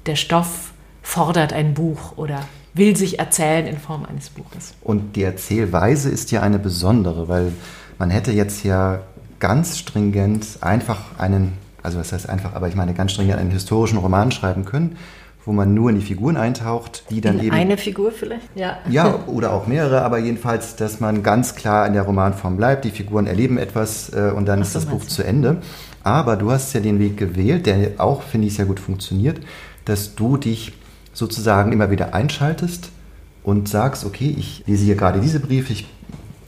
[0.06, 2.40] der Stoff fordert ein Buch oder
[2.74, 4.74] will sich erzählen in Form eines Buches.
[4.82, 7.52] Und die Erzählweise ist ja eine besondere, weil
[7.98, 9.00] man hätte jetzt ja
[9.38, 11.52] ganz stringent einfach einen
[11.84, 14.96] also das heißt einfach, aber ich meine ganz streng einen historischen Roman schreiben können,
[15.44, 17.54] wo man nur in die Figuren eintaucht, die dann in eben...
[17.54, 18.78] Eine Figur vielleicht, ja.
[18.88, 22.90] Ja, oder auch mehrere, aber jedenfalls, dass man ganz klar in der Romanform bleibt, die
[22.90, 25.58] Figuren erleben etwas äh, und dann Ach, ist das Buch zu Ende.
[26.02, 29.40] Aber du hast ja den Weg gewählt, der auch, finde ich, sehr gut funktioniert,
[29.84, 30.72] dass du dich
[31.14, 32.90] sozusagen immer wieder einschaltest
[33.42, 35.86] und sagst, okay, ich lese hier gerade diese Briefe, ich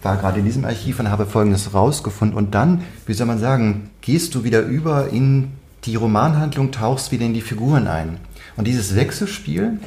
[0.03, 2.37] war gerade in diesem Archiv und habe Folgendes rausgefunden.
[2.37, 5.53] Und dann, wie soll man sagen, gehst du wieder über in
[5.85, 8.19] die Romanhandlung, tauchst wieder in die Figuren ein.
[8.57, 9.79] Und dieses Wechselspiel,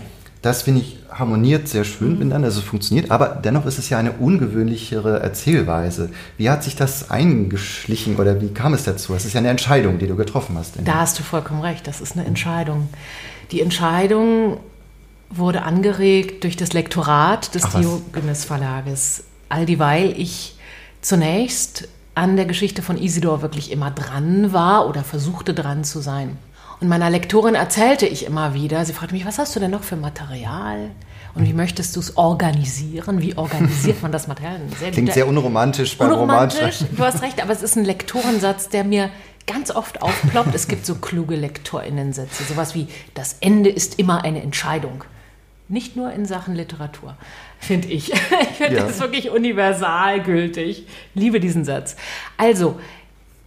[0.41, 2.19] das finde ich harmoniert sehr schön mhm.
[2.19, 6.09] miteinander, also funktioniert, aber dennoch ist es ja eine ungewöhnlichere Erzählweise.
[6.37, 9.13] Wie hat sich das eingeschlichen oder wie kam es dazu?
[9.15, 10.75] Es ist ja eine Entscheidung, die du getroffen hast.
[10.83, 12.89] Da hast du vollkommen recht, das ist eine Entscheidung.
[13.51, 14.57] Die Entscheidung
[15.29, 20.55] wurde angeregt durch das Lektorat des Diogenes Verlages all dieweil ich
[21.01, 26.37] zunächst an der Geschichte von Isidor wirklich immer dran war oder versuchte dran zu sein.
[26.81, 29.83] Und meiner Lektorin erzählte ich immer wieder, sie fragte mich, was hast du denn noch
[29.83, 30.91] für Material?
[31.35, 33.21] Und wie möchtest du es organisieren?
[33.21, 34.59] Wie organisiert man das Material?
[34.79, 38.83] Sehr Klingt sehr unromantisch beim Unromantisch, du hast recht, aber es ist ein Lektorensatz, der
[38.83, 39.09] mir
[39.49, 40.53] ganz oft aufploppt.
[40.53, 45.03] Es gibt so kluge LektorInnensätze, sowas wie, das Ende ist immer eine Entscheidung.
[45.67, 47.15] Nicht nur in Sachen Literatur,
[47.59, 48.11] finde ich.
[48.41, 48.85] Ich finde ja.
[48.85, 50.85] das wirklich universal gültig.
[51.13, 51.95] Liebe diesen Satz.
[52.37, 52.79] Also,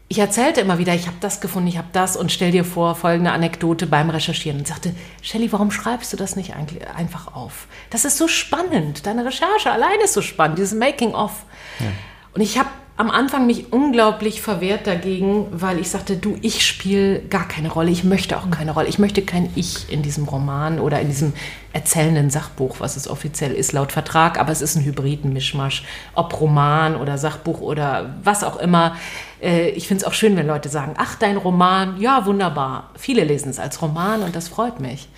[0.09, 2.95] ich erzählte immer wieder, ich habe das gefunden, ich habe das und stell dir vor,
[2.95, 7.67] folgende Anekdote beim Recherchieren und sagte, Shelley, warum schreibst du das nicht einfach auf?
[7.91, 11.45] Das ist so spannend, deine Recherche allein ist so spannend, dieses Making-of.
[11.81, 11.87] Ja.
[12.35, 17.21] Und ich habe am Anfang mich unglaublich verwehrt dagegen, weil ich sagte, du, ich spiele
[17.21, 20.79] gar keine Rolle, ich möchte auch keine Rolle, ich möchte kein Ich in diesem Roman
[20.79, 21.33] oder in diesem
[21.73, 26.97] erzählenden Sachbuch, was es offiziell ist laut Vertrag, aber es ist ein Hybriden-Mischmasch, ob Roman
[26.97, 28.95] oder Sachbuch oder was auch immer.
[29.41, 32.91] Äh, ich finde es auch schön, wenn Leute sagen, ach, dein Roman, ja, wunderbar.
[32.97, 35.09] Viele lesen es als Roman und das freut mich.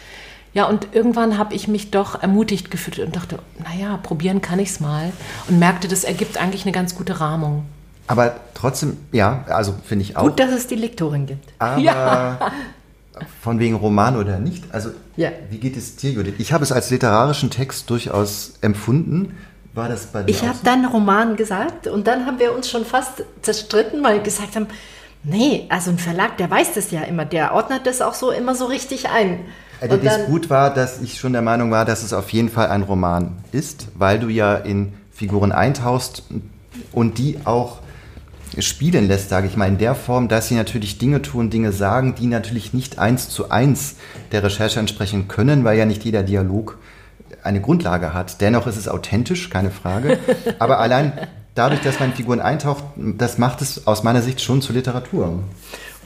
[0.55, 4.71] Ja, und irgendwann habe ich mich doch ermutigt gefühlt und dachte, naja, probieren kann ich
[4.71, 5.12] es mal.
[5.49, 7.64] Und merkte, das ergibt eigentlich eine ganz gute Rahmung.
[8.07, 10.23] Aber trotzdem, ja, also finde ich auch.
[10.23, 11.53] Gut, dass es die Lektorin gibt.
[11.59, 12.53] Aber ja.
[13.43, 15.31] von wegen Roman oder nicht, also ja.
[15.51, 16.35] wie geht es dir, Judith?
[16.38, 19.37] Ich habe es als literarischen Text durchaus empfunden.
[19.73, 20.64] War das bei dir Ich habe so?
[20.64, 24.69] dann Roman gesagt und dann haben wir uns schon fast zerstritten, weil wir gesagt haben,
[25.25, 28.55] nee, also ein Verlag, der weiß das ja immer, der ordnet das auch so immer
[28.55, 29.40] so richtig ein.
[29.81, 32.83] Der Disput war, dass ich schon der Meinung war, dass es auf jeden Fall ein
[32.83, 36.25] Roman ist, weil du ja in Figuren eintauchst
[36.93, 37.81] und die auch
[38.59, 42.15] spielen lässt, sage ich mal, in der Form, dass sie natürlich Dinge tun, Dinge sagen,
[42.15, 43.97] die natürlich nicht eins zu eins
[44.33, 46.79] der Recherche entsprechen können, weil ja nicht jeder Dialog
[47.43, 48.41] eine Grundlage hat.
[48.41, 50.19] Dennoch ist es authentisch, keine Frage.
[50.59, 51.13] Aber allein
[51.55, 55.41] dadurch, dass man Figuren eintaucht, das macht es aus meiner Sicht schon zur Literatur.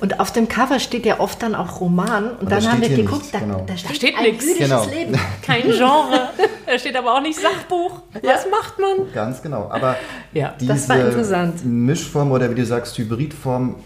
[0.01, 2.31] Und auf dem Cover steht ja oft dann auch Roman.
[2.31, 3.65] Und, und dann haben wir geguckt, nichts, da, genau.
[3.67, 4.59] da, steht, da steht nichts.
[4.59, 4.85] Genau.
[4.87, 5.19] Leben.
[5.43, 6.31] Kein Genre.
[6.67, 8.03] da steht aber auch nicht Sachbuch.
[8.23, 8.35] Ja.
[8.35, 9.13] Was macht man?
[9.13, 9.69] Ganz genau.
[9.71, 9.97] Aber
[10.33, 11.65] ja, diese das war interessant.
[11.65, 13.77] Mischform oder wie du sagst, Hybridform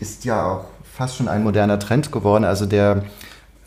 [0.00, 2.44] ist ja auch fast schon ein moderner Trend geworden.
[2.44, 3.04] Also der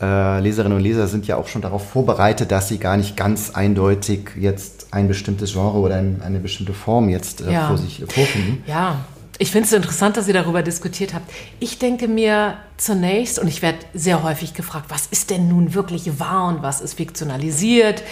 [0.00, 3.50] äh, Leserinnen und Leser sind ja auch schon darauf vorbereitet, dass sie gar nicht ganz
[3.54, 7.68] eindeutig jetzt ein bestimmtes Genre oder ein, eine bestimmte Form jetzt äh, ja.
[7.68, 8.62] vor sich vorfinden.
[8.66, 9.04] Ja,
[9.38, 11.30] ich finde es interessant, dass ihr darüber diskutiert habt.
[11.60, 16.18] Ich denke mir zunächst, und ich werde sehr häufig gefragt, was ist denn nun wirklich
[16.18, 18.02] wahr und was ist fiktionalisiert?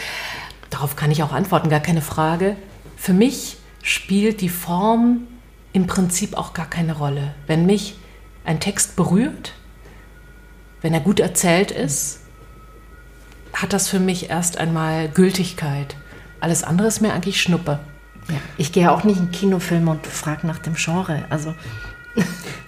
[0.71, 2.57] Darauf kann ich auch antworten, gar keine Frage.
[2.97, 5.27] Für mich spielt die Form
[5.73, 7.35] im Prinzip auch gar keine Rolle.
[7.47, 7.97] Wenn mich
[8.45, 9.53] ein Text berührt,
[10.83, 12.21] wenn er gut erzählt ist,
[13.55, 15.97] hat das für mich erst einmal Gültigkeit.
[16.41, 17.81] Alles andere ist mir eigentlich Schnuppe.
[18.29, 18.37] Ja.
[18.57, 21.25] Ich gehe auch nicht in Kinofilme und frage nach dem Genre.
[21.31, 21.55] Also.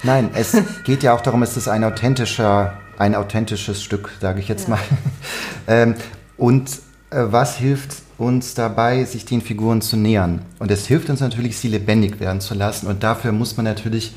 [0.02, 4.48] Nein, es geht ja auch darum, es ist ein authentischer, ein authentisches Stück, sage ich
[4.48, 4.74] jetzt ja.
[4.74, 4.80] mal.
[5.66, 5.94] ähm,
[6.36, 6.70] und
[7.10, 10.42] äh, was hilft uns dabei, sich den Figuren zu nähern?
[10.58, 12.86] Und es hilft uns natürlich, sie lebendig werden zu lassen.
[12.86, 14.14] Und dafür muss man natürlich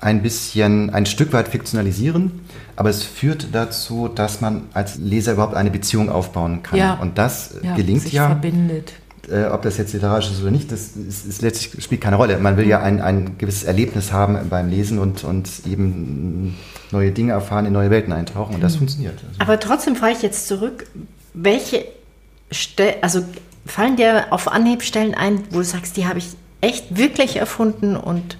[0.00, 2.40] ein bisschen, ein Stück weit fiktionalisieren,
[2.76, 6.78] aber es führt dazu, dass man als Leser überhaupt eine Beziehung aufbauen kann.
[6.78, 6.94] Ja.
[6.94, 8.26] Und das Ja, gelingt sich ja.
[8.26, 8.92] verbindet.
[9.30, 12.38] Äh, ob das jetzt literarisch ist oder nicht, das ist, ist letztlich spielt keine Rolle.
[12.38, 16.56] Man will ja ein, ein gewisses Erlebnis haben beim Lesen und, und eben
[16.92, 19.14] neue Dinge erfahren, in neue Welten eintauchen und das funktioniert.
[19.26, 20.86] Also, Aber trotzdem frage ich jetzt zurück,
[21.34, 21.84] welche
[22.52, 23.24] Stellen, also
[23.66, 26.28] fallen dir auf Anhieb Stellen ein, wo du sagst, die habe ich
[26.60, 28.36] echt wirklich erfunden und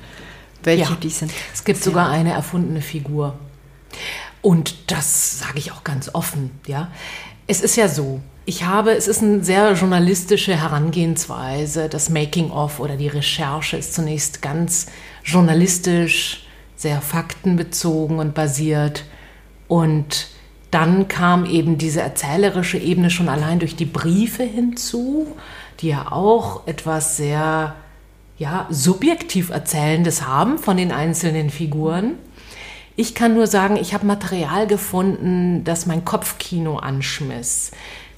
[0.63, 0.97] welche Ja.
[1.03, 1.33] die sind?
[1.53, 3.35] Es gibt sogar eine erfundene Figur.
[4.43, 6.89] Und das sage ich auch ganz offen, ja.
[7.49, 11.89] Es ist ja so, ich habe, es ist eine sehr journalistische Herangehensweise.
[11.89, 14.87] Das Making-of oder die Recherche ist zunächst ganz
[15.25, 19.05] journalistisch, sehr faktenbezogen und basiert.
[19.67, 20.29] Und
[20.71, 25.27] dann kam eben diese erzählerische Ebene schon allein durch die Briefe hinzu,
[25.81, 27.75] die ja auch etwas sehr
[28.39, 32.13] ja, subjektiv Erzählendes haben von den einzelnen Figuren.
[32.95, 37.73] Ich kann nur sagen, ich habe Material gefunden, das mein Kopfkino anschmiss.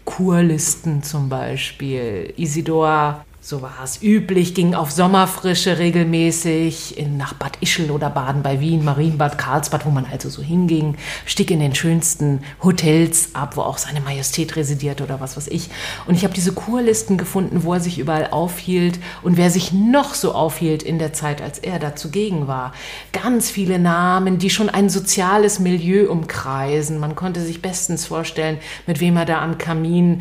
[0.09, 2.33] Kurlisten zum Beispiel.
[2.39, 8.43] Isidor, so war es üblich, ging auf Sommerfrische regelmäßig in, nach Bad Ischl oder Baden
[8.43, 13.57] bei Wien, Marienbad, Karlsbad, wo man also so hinging, stieg in den schönsten Hotels ab,
[13.57, 15.71] wo auch seine Majestät residiert oder was weiß ich.
[16.07, 20.13] Und ich habe diese Kurlisten gefunden, wo er sich überall aufhielt und wer sich noch
[20.13, 22.75] so aufhielt in der Zeit, als er da zugegen war.
[23.13, 26.99] Ganz viele Namen, die schon ein soziales Milieu umkreisen.
[26.99, 30.21] Man konnte sich bestens vorstellen, mit wem er da am Kamin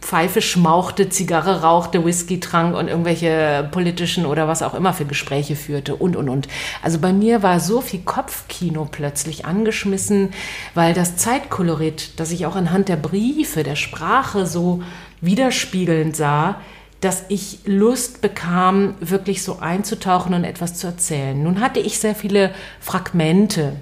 [0.00, 5.56] Pfeife schmauchte, Zigarre rauchte, Whisky trank und irgendwelche politischen oder was auch immer für Gespräche
[5.56, 6.48] führte und, und, und.
[6.82, 10.30] Also bei mir war so viel Kopfkino plötzlich angeschmissen,
[10.74, 14.82] weil das Zeitkolorit, das ich auch anhand der Briefe, der Sprache so
[15.20, 16.60] widerspiegelnd sah,
[17.00, 21.42] dass ich Lust bekam, wirklich so einzutauchen und etwas zu erzählen.
[21.42, 23.76] Nun hatte ich sehr viele Fragmente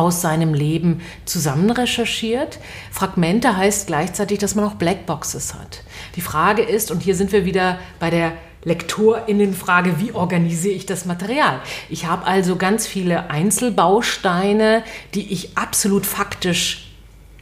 [0.00, 2.58] aus seinem Leben zusammen recherchiert.
[2.90, 5.82] Fragmente heißt gleichzeitig, dass man auch Blackboxes hat.
[6.16, 8.32] Die Frage ist, und hier sind wir wieder bei der
[8.64, 11.60] Lektorinnenfrage, wie organisiere ich das Material?
[11.90, 16.92] Ich habe also ganz viele Einzelbausteine, die ich absolut faktisch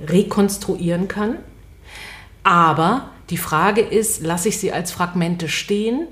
[0.01, 1.37] rekonstruieren kann.
[2.43, 6.09] Aber die Frage ist, lasse ich sie als Fragmente stehen?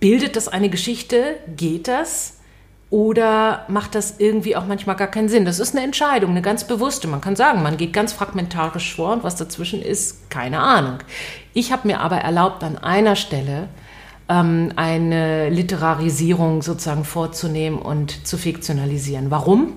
[0.00, 1.36] Bildet das eine Geschichte?
[1.56, 2.39] Geht das?
[2.90, 5.44] Oder macht das irgendwie auch manchmal gar keinen Sinn?
[5.44, 7.06] Das ist eine Entscheidung, eine ganz bewusste.
[7.06, 10.98] Man kann sagen, man geht ganz fragmentarisch vor und was dazwischen ist, keine Ahnung.
[11.54, 13.68] Ich habe mir aber erlaubt, an einer Stelle
[14.28, 19.30] ähm, eine Literarisierung sozusagen vorzunehmen und zu fiktionalisieren.
[19.30, 19.72] Warum?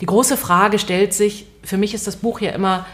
[0.00, 2.86] Die große Frage stellt sich, für mich ist das Buch ja immer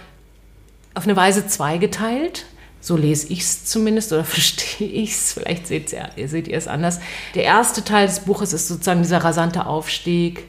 [0.95, 2.47] auf eine Weise zweigeteilt.
[2.85, 5.33] So lese ich es zumindest oder verstehe ich es.
[5.33, 7.01] Vielleicht seht ihr, es anders.
[7.35, 10.45] Der erste Teil des Buches ist sozusagen dieser rasante Aufstieg,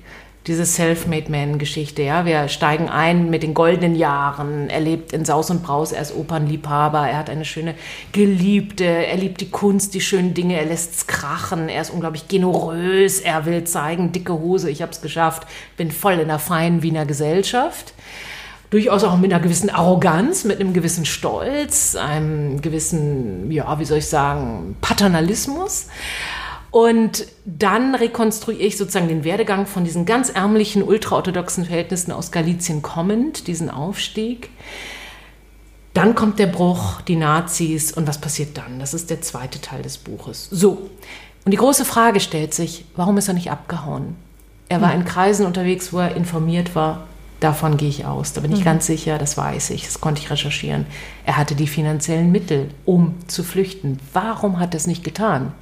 [0.45, 2.01] diese Self-Made-Man-Geschichte.
[2.01, 2.25] Ja?
[2.25, 4.69] Wir steigen ein mit den goldenen Jahren.
[4.69, 7.73] Er lebt in Saus und Braus, er ist Opernliebhaber, er hat eine schöne
[8.11, 12.27] Geliebte, er liebt die Kunst, die schönen Dinge, er lässt es krachen, er ist unglaublich
[12.27, 16.83] generös, er will zeigen, dicke Hose, ich habe es geschafft, bin voll in der feinen
[16.83, 17.93] Wiener Gesellschaft
[18.69, 23.99] durchaus auch mit einer gewissen Arroganz, mit einem gewissen Stolz, einem gewissen, ja, wie soll
[23.99, 25.87] ich sagen, Paternalismus.
[26.71, 32.81] Und dann rekonstruiere ich sozusagen den Werdegang von diesen ganz ärmlichen, ultraorthodoxen Verhältnissen aus Galizien
[32.81, 34.49] kommend, diesen Aufstieg.
[35.93, 38.79] Dann kommt der Bruch, die Nazis und was passiert dann?
[38.79, 40.49] Das ist der zweite Teil des Buches.
[40.51, 40.89] So,
[41.45, 44.15] und die große Frage stellt sich, warum ist er nicht abgehauen?
[44.67, 47.07] Er war in Kreisen unterwegs, wo er informiert war,
[47.45, 48.33] Davon gehe ich aus.
[48.33, 50.87] Da bin ich ganz sicher, das weiß ich, das konnte ich recherchieren.
[51.27, 53.99] Er hatte die finanziellen Mittel, um zu flüchten.
[54.13, 55.53] Warum hat er es nicht getan?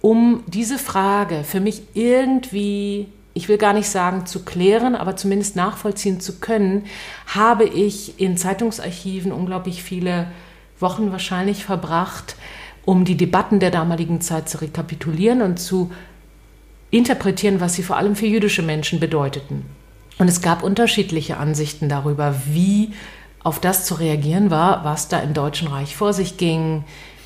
[0.00, 5.54] Um diese Frage für mich irgendwie, ich will gar nicht sagen zu klären, aber zumindest
[5.54, 6.86] nachvollziehen zu können,
[7.28, 10.26] habe ich in Zeitungsarchiven unglaublich viele
[10.80, 12.34] Wochen wahrscheinlich verbracht,
[12.84, 15.92] um die Debatten der damaligen Zeit zu rekapitulieren und zu
[16.90, 19.75] interpretieren, was sie vor allem für jüdische Menschen bedeuteten.
[20.18, 22.92] Und es gab unterschiedliche Ansichten darüber, wie
[23.42, 26.84] auf das zu reagieren war, was da im Deutschen Reich vor sich ging,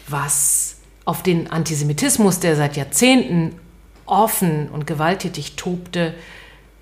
[0.09, 3.55] was auf den Antisemitismus, der seit Jahrzehnten
[4.07, 6.14] offen und gewalttätig tobte,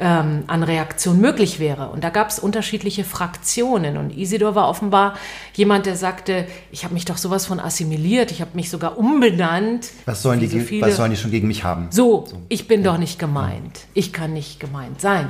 [0.00, 1.88] ähm, an Reaktion möglich wäre.
[1.90, 3.96] Und da gab es unterschiedliche Fraktionen.
[3.96, 5.14] Und Isidor war offenbar
[5.54, 9.88] jemand, der sagte, ich habe mich doch sowas von assimiliert, ich habe mich sogar umbenannt.
[10.04, 10.86] Was sollen, die, so viele.
[10.86, 11.88] was sollen die schon gegen mich haben?
[11.90, 13.86] So, ich bin doch nicht gemeint.
[13.94, 15.28] Ich kann nicht gemeint sein.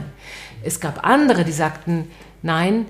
[0.63, 2.11] Es gab andere, die sagten,
[2.43, 2.87] nein,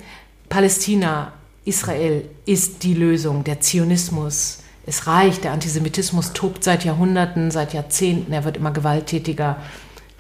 [0.49, 1.33] Palästina,
[1.65, 4.61] Israel ist die Lösung, der Zionismus.
[4.87, 9.59] Es reicht, der Antisemitismus tobt seit Jahrhunderten, seit Jahrzehnten, er wird immer gewalttätiger.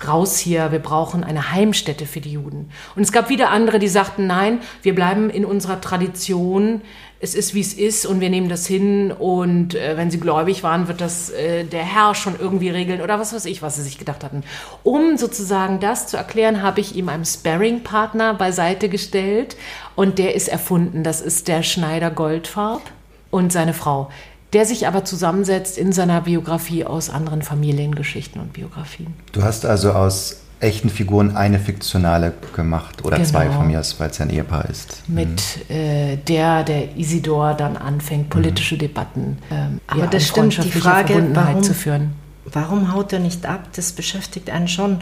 [0.07, 2.71] raus hier, wir brauchen eine Heimstätte für die Juden.
[2.95, 6.83] Und es gab wieder andere, die sagten, nein, wir bleiben in unserer Tradition,
[7.21, 10.63] es ist wie es ist und wir nehmen das hin und äh, wenn sie gläubig
[10.63, 13.83] waren, wird das äh, der Herr schon irgendwie regeln oder was weiß ich, was sie
[13.83, 14.45] sich gedacht hatten.
[14.85, 19.57] Um sozusagen das zu erklären, habe ich ihm einen Sparring-Partner beiseite gestellt
[19.97, 21.03] und der ist erfunden.
[21.03, 22.83] Das ist der Schneider Goldfarb
[23.31, 24.11] und seine Frau
[24.53, 29.15] der sich aber zusammensetzt in seiner Biografie aus anderen Familiengeschichten und Biografien.
[29.33, 33.29] Du hast also aus echten Figuren eine fiktionale gemacht oder genau.
[33.29, 35.03] zwei von mir aus, weil es ja ein Ehepaar ist.
[35.09, 35.29] Mit
[35.69, 35.75] mhm.
[35.75, 38.79] äh, der, der Isidor dann anfängt, politische mhm.
[38.81, 42.13] Debatten ähm, aber ja, das stimmt, die Frage, warum, zu führen.
[42.45, 43.69] Warum haut er nicht ab?
[43.75, 45.01] Das beschäftigt einen schon.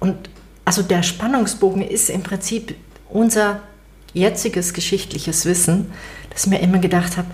[0.00, 0.30] Und
[0.64, 2.74] also der Spannungsbogen ist im Prinzip
[3.08, 3.60] unser
[4.12, 5.92] jetziges geschichtliches Wissen,
[6.30, 7.28] dass ich mir immer gedacht habe,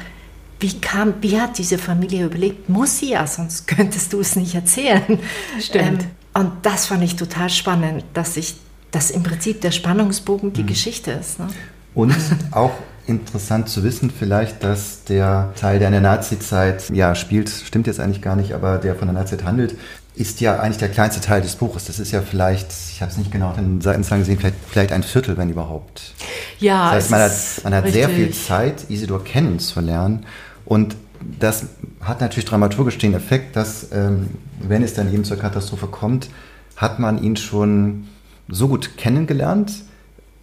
[0.61, 2.69] wie kam, wie hat diese Familie überlebt?
[2.69, 5.19] Muss sie ja, sonst könntest du es nicht erzählen.
[5.61, 6.03] Stimmt.
[6.03, 8.57] Ähm, und das fand ich total spannend, dass ich,
[8.91, 10.69] dass im Prinzip der Spannungsbogen die mhm.
[10.69, 11.39] Geschichte ist.
[11.39, 11.47] Ne?
[11.95, 12.15] Und
[12.51, 12.73] auch
[13.07, 18.01] interessant zu wissen vielleicht, dass der Teil, der in der Nazi-Zeit ja, spielt, stimmt jetzt
[18.01, 19.77] eigentlich gar nicht, aber der von der Nazi-Zeit handelt,
[20.17, 21.87] ist ja eigentlich der kleinste Teil des Buches.
[21.87, 25.03] Das ist ja vielleicht, ich habe es nicht genau den Seitenzahlen gesehen, vielleicht, vielleicht ein
[25.03, 26.15] Viertel, wenn überhaupt.
[26.61, 30.25] Ja, das heißt, man hat, man hat sehr viel Zeit, Isidor kennenzulernen.
[30.65, 30.97] Und
[31.39, 31.67] das
[32.01, 34.29] hat natürlich dramaturgisch den Effekt, dass, ähm,
[34.61, 36.29] wenn es dann eben zur Katastrophe kommt,
[36.77, 38.09] hat man ihn schon
[38.49, 39.73] so gut kennengelernt,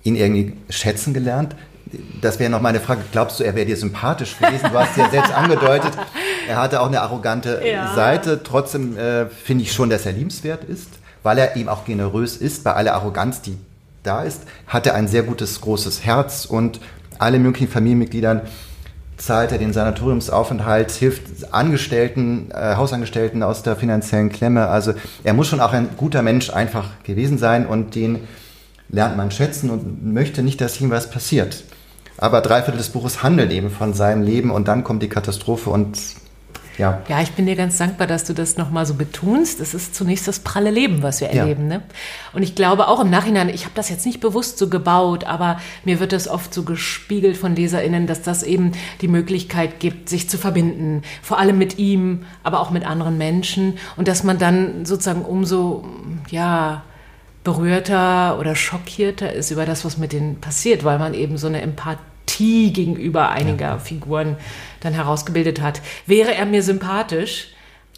[0.03, 1.55] ihn irgendwie schätzen gelernt.
[2.21, 3.01] Das wäre noch meine Frage.
[3.11, 4.69] Glaubst du, er wäre dir sympathisch gewesen?
[4.71, 5.91] Du hast ja selbst angedeutet,
[6.47, 7.93] er hatte auch eine arrogante ja.
[7.93, 8.41] Seite.
[8.43, 10.87] Trotzdem äh, finde ich schon, dass er liebenswert ist,
[11.21, 12.63] weil er eben auch generös ist.
[12.63, 13.57] Bei aller Arroganz, die
[14.03, 16.79] da ist, hat er ein sehr gutes, großes Herz und
[17.19, 18.41] alle möglichen Familienmitgliedern
[19.21, 24.67] zahlt er den Sanatoriumsaufenthalt, hilft Angestellten, äh, Hausangestellten aus der finanziellen Klemme.
[24.67, 28.27] Also er muss schon auch ein guter Mensch einfach gewesen sein und den
[28.89, 31.63] lernt man schätzen und möchte nicht, dass ihm was passiert.
[32.17, 35.69] Aber drei Viertel des Buches handeln eben von seinem Leben und dann kommt die Katastrophe
[35.69, 35.97] und
[36.77, 37.01] ja.
[37.07, 39.59] Ja, ich bin dir ganz dankbar, dass du das nochmal so betonst.
[39.59, 41.69] Das ist zunächst das pralle Leben, was wir erleben.
[41.69, 41.77] Ja.
[41.77, 41.83] Ne?
[42.33, 45.59] Und ich glaube auch im Nachhinein, ich habe das jetzt nicht bewusst so gebaut, aber
[45.83, 50.29] mir wird das oft so gespiegelt von LeserInnen, dass das eben die Möglichkeit gibt, sich
[50.29, 51.03] zu verbinden.
[51.21, 53.77] Vor allem mit ihm, aber auch mit anderen Menschen.
[53.97, 55.85] Und dass man dann sozusagen umso,
[56.29, 56.83] ja,
[57.43, 61.61] berührter oder schockierter ist über das, was mit denen passiert, weil man eben so eine
[61.61, 63.79] Empathie gegenüber einiger ja.
[63.79, 64.37] Figuren
[64.79, 65.81] dann herausgebildet hat.
[66.05, 67.49] Wäre er mir sympathisch?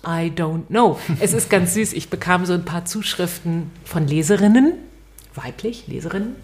[0.06, 1.00] I don't know.
[1.19, 1.93] Es ist ganz süß.
[1.93, 4.74] Ich bekam so ein paar Zuschriften von Leserinnen,
[5.34, 6.36] weiblich, Leserinnen,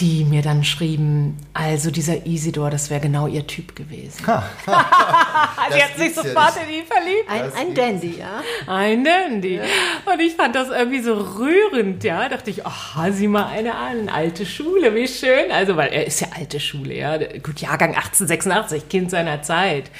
[0.00, 4.18] die mir dann schrieben, also dieser Isidor, das wäre genau ihr Typ gewesen.
[4.24, 7.28] Sie hat sich sofort in ihn verliebt.
[7.28, 8.42] Ein, ein Dandy, ja.
[8.66, 9.56] Ein Dandy.
[9.56, 9.62] Ja.
[10.12, 12.22] Und ich fand das irgendwie so rührend, ja.
[12.24, 15.52] Da dachte ich, ach, sieh mal eine an, alte Schule, wie schön.
[15.52, 17.16] Also, weil er ist ja alte Schule, ja.
[17.16, 19.90] Gut, Jahrgang 1886, Kind seiner Zeit.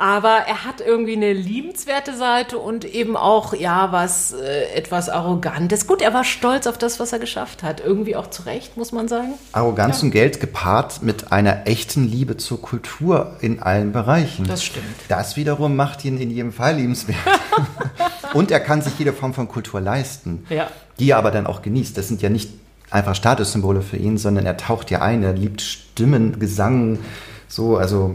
[0.00, 5.86] Aber er hat irgendwie eine liebenswerte Seite und eben auch, ja, was äh, etwas Arrogantes.
[5.86, 7.82] Gut, er war stolz auf das, was er geschafft hat.
[7.84, 9.34] Irgendwie auch zu Recht, muss man sagen.
[9.52, 10.04] Arroganz ja.
[10.04, 14.46] und Geld gepaart mit einer echten Liebe zur Kultur in allen Bereichen.
[14.46, 14.86] Das stimmt.
[15.08, 17.18] Das wiederum macht ihn in jedem Fall liebenswert.
[18.32, 20.68] und er kann sich jede Form von Kultur leisten, ja.
[20.98, 21.98] die er aber dann auch genießt.
[21.98, 22.48] Das sind ja nicht
[22.90, 27.00] einfach Statussymbole für ihn, sondern er taucht ja ein, er liebt Stimmen, Gesang,
[27.48, 28.14] so, also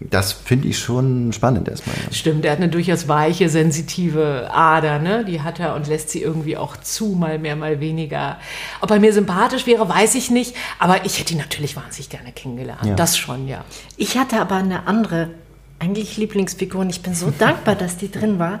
[0.00, 1.96] das finde ich schon spannend erstmal.
[1.96, 2.12] Ja.
[2.12, 5.24] Stimmt, er hat eine durchaus weiche, sensitive Ader, ne?
[5.24, 8.38] Die hat er und lässt sie irgendwie auch zu, mal mehr, mal weniger.
[8.80, 12.30] Ob er mir sympathisch wäre, weiß ich nicht, aber ich hätte ihn natürlich wahnsinnig gerne
[12.30, 12.86] kennengelernt.
[12.86, 12.94] Ja.
[12.94, 13.64] Das schon, ja.
[13.96, 15.30] Ich hatte aber eine andere,
[15.80, 18.60] eigentlich Lieblingsfigur und ich bin so dankbar, dass die drin war,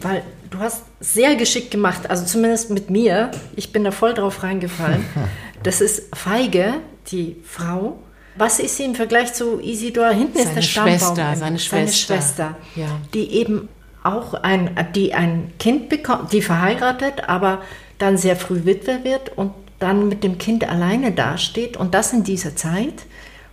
[0.00, 3.32] weil du hast sehr geschickt gemacht, also zumindest mit mir.
[3.54, 5.04] Ich bin da voll drauf reingefallen.
[5.62, 6.76] Das ist Feige,
[7.08, 7.98] die Frau
[8.40, 10.08] was ist sie im Vergleich zu Isidor?
[10.08, 10.98] Hinten seine ist der Stammbaum.
[10.98, 11.76] Schwester, seine Schwester.
[11.76, 12.88] Seine Schwester, ja.
[13.12, 13.68] die eben
[14.02, 17.62] auch ein, die ein Kind bekommt, die verheiratet, aber
[17.98, 22.24] dann sehr früh Witwe wird und dann mit dem Kind alleine dasteht und das in
[22.24, 22.94] dieser Zeit.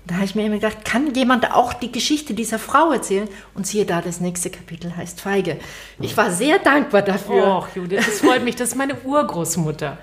[0.06, 3.28] da habe ich mir immer gedacht, kann jemand auch die Geschichte dieser Frau erzählen?
[3.56, 5.58] Und siehe da, das nächste Kapitel heißt Feige.
[6.00, 7.58] Ich war sehr dankbar dafür.
[7.58, 8.56] Och, Judith, das freut mich.
[8.56, 9.98] Das ist meine Urgroßmutter,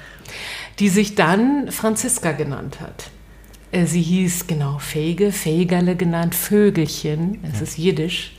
[0.78, 3.10] die sich dann Franziska genannt hat.
[3.74, 8.32] Äh, sie hieß genau Fege, Fegerle genannt, Vögelchen, es ist Jiddisch.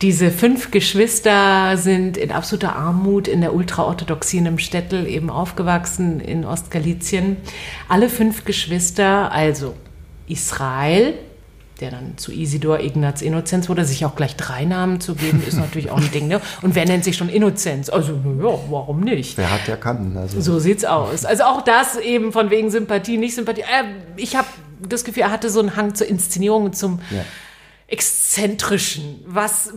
[0.00, 6.18] Diese fünf Geschwister sind in absoluter Armut in der Ultraorthodoxie in einem Städtel eben aufgewachsen
[6.20, 7.36] in Ostgalizien.
[7.88, 9.74] Alle fünf Geschwister, also
[10.26, 11.14] Israel,
[11.82, 15.58] der dann zu Isidor Ignaz Innozenz wurde, sich auch gleich drei Namen zu geben, ist
[15.58, 16.28] natürlich auch ein Ding.
[16.28, 16.40] Ne?
[16.62, 17.90] Und wer nennt sich schon Innozenz?
[17.90, 19.36] Also, ja, warum nicht?
[19.36, 20.16] Wer hat, der kann.
[20.16, 20.40] Also.
[20.40, 21.24] So sieht's aus.
[21.24, 23.62] Also auch das eben von wegen Sympathie, nicht Sympathie.
[23.62, 23.84] Äh,
[24.16, 24.46] ich habe
[24.88, 27.24] das Gefühl, er hatte so einen Hang zur Inszenierung und zum ja.
[27.88, 29.74] Exzentrischen, was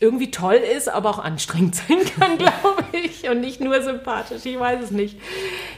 [0.00, 3.28] irgendwie toll ist, aber auch anstrengend sein kann, glaube ich.
[3.28, 5.18] Und nicht nur sympathisch, ich weiß es nicht.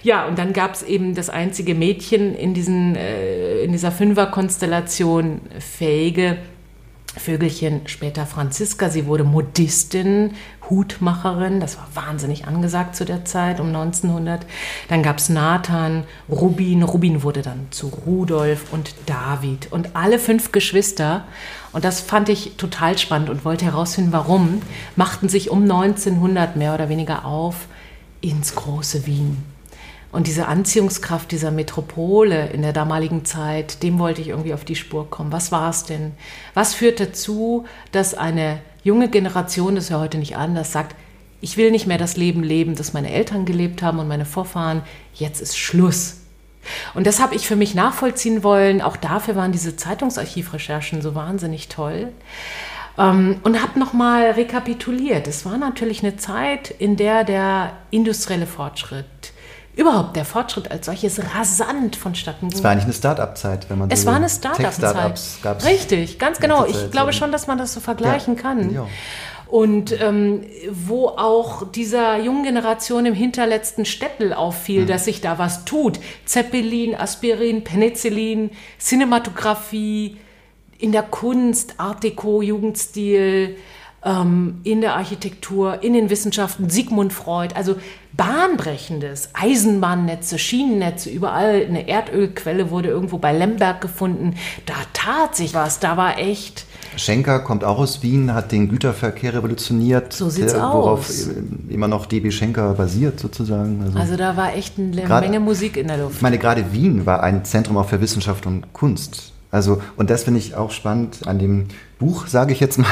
[0.03, 5.41] Ja, und dann gab es eben das einzige Mädchen in, diesen, äh, in dieser Fünfer-Konstellation,
[5.59, 6.39] fähige
[7.19, 8.91] Vögelchen, später Franziska.
[8.91, 10.35] Sie wurde Modistin,
[10.69, 11.61] Hutmacherin.
[11.61, 14.47] Das war wahnsinnig angesagt zu der Zeit, um 1900.
[14.89, 16.83] Dann gab es Nathan, Rubin.
[16.83, 19.73] Rubin wurde dann zu Rudolf und David.
[19.73, 21.27] Und alle fünf Geschwister,
[21.73, 24.63] und das fand ich total spannend und wollte herausfinden, warum,
[24.97, 27.67] machten sich um 1900 mehr oder weniger auf
[28.21, 29.45] ins große Wien.
[30.11, 34.77] Und diese Anziehungskraft dieser Metropole in der damaligen Zeit, dem wollte ich irgendwie auf die
[34.77, 35.33] Spur kommen.
[35.33, 36.13] Was war es denn?
[36.55, 40.97] Was führt dazu, dass eine junge Generation, das ist ja heute nicht anders, sagt,
[41.41, 44.83] ich will nicht mehr das Leben leben, das meine Eltern gelebt haben und meine Vorfahren,
[45.15, 46.18] jetzt ist Schluss.
[46.95, 48.83] Und das habe ich für mich nachvollziehen wollen.
[48.83, 52.09] Auch dafür waren diese Zeitungsarchivrecherchen so wahnsinnig toll.
[52.97, 55.29] Ähm, und habe nochmal rekapituliert.
[55.29, 59.07] Es war natürlich eine Zeit, in der der industrielle Fortschritt
[59.79, 62.59] überhaupt der Fortschritt als solches rasant vonstatten ging.
[62.59, 65.65] Es war eigentlich eine Start-up-Zeit, wenn man Es so war eine Start-up-Zeit.
[65.65, 66.67] Richtig, ganz genau.
[66.67, 68.43] Ich glaube schon, dass man das so vergleichen ja.
[68.43, 68.75] kann.
[68.75, 68.87] Ja.
[69.49, 74.87] Und ähm, wo auch dieser jungen Generation im hinterletzten Städtel auffiel, mhm.
[74.89, 75.99] dass sich da was tut.
[76.27, 80.19] Zeppelin, Aspirin, Penicillin, Cinematografie,
[80.79, 83.57] in der Kunst, Art Deco, Jugendstil,
[84.05, 87.77] ähm, in der Architektur, in den Wissenschaften, Sigmund Freud, also
[88.13, 94.37] bahnbrechendes, Eisenbahnnetze, Schienennetze, überall eine Erdölquelle wurde irgendwo bei Lemberg gefunden.
[94.67, 96.67] Da tat sich was, da war echt.
[96.99, 101.29] Schenker kommt auch aus Wien, hat den Güterverkehr revolutioniert, so sieht's der, worauf aus.
[101.69, 103.83] immer noch DB Schenker basiert sozusagen.
[103.85, 106.17] Also, also da war echt eine grade, Menge Musik in der Luft.
[106.17, 109.33] Ich meine, gerade Wien war ein Zentrum auch für Wissenschaft und Kunst.
[109.51, 111.67] Also, und das finde ich auch spannend an dem
[111.99, 112.87] Buch, sage ich jetzt mal,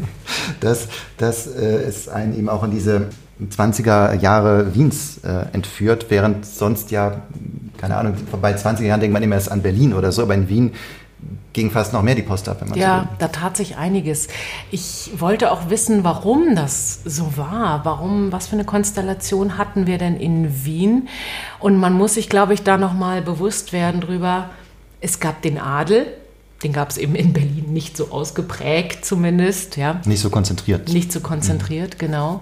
[0.60, 0.88] dass,
[1.18, 3.08] dass äh, es einen eben auch in diese
[3.46, 7.22] 20er Jahre Wiens äh, entführt, während sonst ja,
[7.76, 10.48] keine Ahnung, bei 20er Jahren denkt man immer erst an Berlin oder so, aber in
[10.48, 10.72] Wien
[11.52, 12.58] ging fast noch mehr die Post ab.
[12.60, 14.28] Wenn man ja, so da tat sich einiges.
[14.70, 17.84] Ich wollte auch wissen, warum das so war.
[17.84, 21.08] Warum, was für eine Konstellation hatten wir denn in Wien?
[21.58, 24.50] Und man muss sich, glaube ich, da nochmal bewusst werden drüber,
[25.00, 26.06] es gab den Adel,
[26.62, 29.76] den gab es eben in Berlin nicht so ausgeprägt zumindest.
[29.76, 30.00] Ja.
[30.04, 30.88] Nicht so konzentriert.
[30.88, 31.98] Nicht so konzentriert, mhm.
[31.98, 32.40] genau.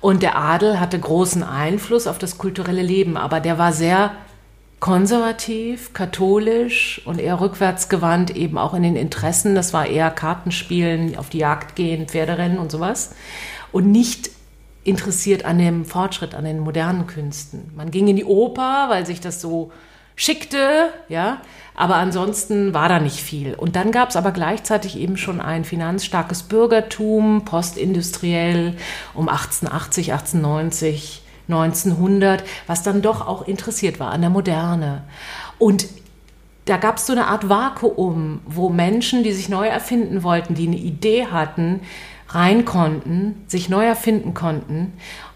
[0.00, 4.12] Und der Adel hatte großen Einfluss auf das kulturelle Leben, aber der war sehr
[4.82, 9.54] konservativ, katholisch und eher rückwärtsgewandt, eben auch in den Interessen.
[9.54, 13.14] Das war eher Kartenspielen, auf die Jagd gehen, Pferderennen und sowas.
[13.70, 14.30] Und nicht
[14.82, 17.70] interessiert an dem Fortschritt, an den modernen Künsten.
[17.76, 19.70] Man ging in die Oper, weil sich das so
[20.16, 21.42] schickte, ja,
[21.76, 23.54] aber ansonsten war da nicht viel.
[23.54, 28.74] Und dann gab es aber gleichzeitig eben schon ein finanzstarkes Bürgertum, postindustriell
[29.14, 31.21] um 1880, 1890,
[31.52, 35.04] 1900, was dann doch auch interessiert war an der Moderne.
[35.58, 35.86] Und
[36.64, 40.66] da gab es so eine Art Vakuum, wo Menschen, die sich neu erfinden wollten, die
[40.66, 41.80] eine Idee hatten,
[42.28, 44.92] rein konnten, sich neu erfinden konnten.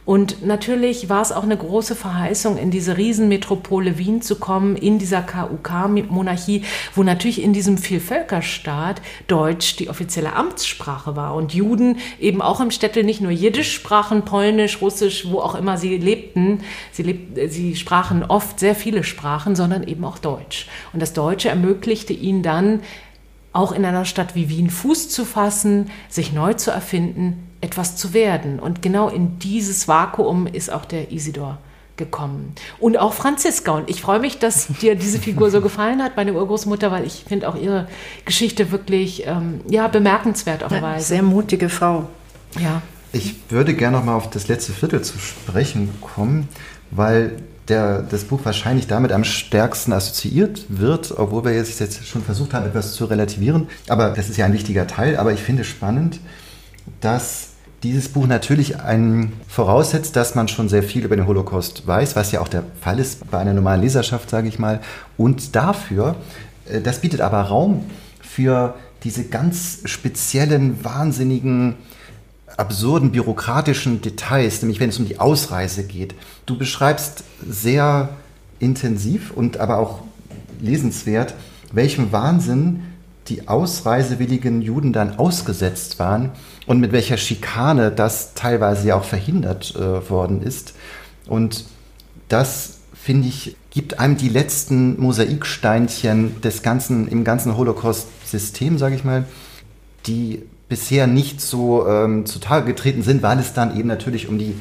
[0.06, 5.00] Und natürlich war es auch eine große Verheißung, in diese Riesenmetropole Wien zu kommen, in
[5.00, 6.62] dieser KUK-Monarchie,
[6.94, 12.70] wo natürlich in diesem Vielvölkerstaat Deutsch die offizielle Amtssprache war und Juden eben auch im
[12.70, 16.60] Städtel nicht nur Jiddisch sprachen, Polnisch, Russisch, wo auch immer sie lebten.
[16.92, 20.68] Sie, lebten, sie sprachen oft sehr viele Sprachen, sondern eben auch Deutsch.
[20.92, 22.80] Und das Deutsche ermöglichte ihnen dann,
[23.52, 28.14] auch in einer Stadt wie Wien Fuß zu fassen, sich neu zu erfinden, etwas zu
[28.14, 28.58] werden.
[28.60, 31.58] Und genau in dieses Vakuum ist auch der Isidor
[31.96, 32.54] gekommen.
[32.78, 33.72] Und auch Franziska.
[33.72, 37.24] Und ich freue mich, dass dir diese Figur so gefallen hat, meine Urgroßmutter, weil ich
[37.26, 37.88] finde auch ihre
[38.24, 41.06] Geschichte wirklich ähm, ja, bemerkenswert auf Weise.
[41.06, 42.08] Sehr mutige Frau.
[42.58, 42.82] Ja.
[43.12, 46.48] Ich würde gerne noch mal auf das letzte Viertel zu sprechen kommen,
[46.90, 47.38] weil
[47.68, 52.54] der, das Buch wahrscheinlich damit am stärksten assoziiert wird, obwohl wir jetzt, jetzt schon versucht
[52.54, 53.68] haben, etwas zu relativieren.
[53.88, 55.16] Aber das ist ja ein wichtiger Teil.
[55.16, 56.20] Aber ich finde spannend,
[57.00, 57.45] dass
[57.82, 62.32] dieses Buch natürlich einen voraussetzt, dass man schon sehr viel über den Holocaust weiß, was
[62.32, 64.80] ja auch der Fall ist bei einer normalen Leserschaft, sage ich mal.
[65.16, 66.16] Und dafür,
[66.68, 67.84] äh, das bietet aber Raum
[68.20, 68.74] für
[69.04, 71.74] diese ganz speziellen, wahnsinnigen,
[72.56, 76.14] absurden bürokratischen Details, nämlich wenn es um die Ausreise geht.
[76.46, 78.08] Du beschreibst sehr
[78.58, 80.00] intensiv und aber auch
[80.60, 81.34] lesenswert,
[81.72, 82.82] welchem Wahnsinn
[83.28, 86.30] die ausreisewilligen Juden dann ausgesetzt waren
[86.66, 90.74] und mit welcher Schikane das teilweise ja auch verhindert äh, worden ist.
[91.26, 91.64] Und
[92.28, 99.04] das, finde ich, gibt einem die letzten Mosaiksteinchen des ganzen, im ganzen Holocaust-System, sage ich
[99.04, 99.24] mal,
[100.06, 104.54] die bisher nicht so ähm, zutage getreten sind, weil es dann eben natürlich um die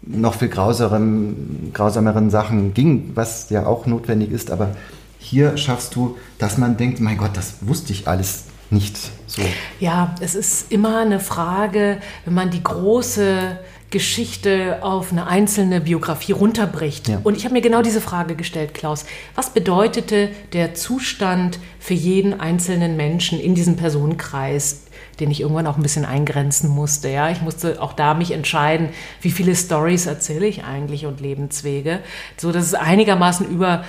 [0.00, 4.50] noch viel grausameren, grausameren Sachen ging, was ja auch notwendig ist.
[4.50, 4.74] Aber
[5.18, 8.96] hier schaffst du, dass man denkt, mein Gott, das wusste ich alles nicht
[9.38, 9.44] so.
[9.80, 13.58] Ja, es ist immer eine Frage, wenn man die große
[13.90, 17.08] Geschichte auf eine einzelne Biografie runterbricht.
[17.08, 17.20] Ja.
[17.24, 19.06] Und ich habe mir genau diese Frage gestellt, Klaus.
[19.34, 24.82] Was bedeutete der Zustand für jeden einzelnen Menschen in diesem Personenkreis,
[25.20, 27.08] den ich irgendwann auch ein bisschen eingrenzen musste?
[27.08, 28.90] Ja, ich musste auch da mich entscheiden,
[29.22, 32.00] wie viele Stories erzähle ich eigentlich und Lebenswege,
[32.36, 33.84] so dass es einigermaßen über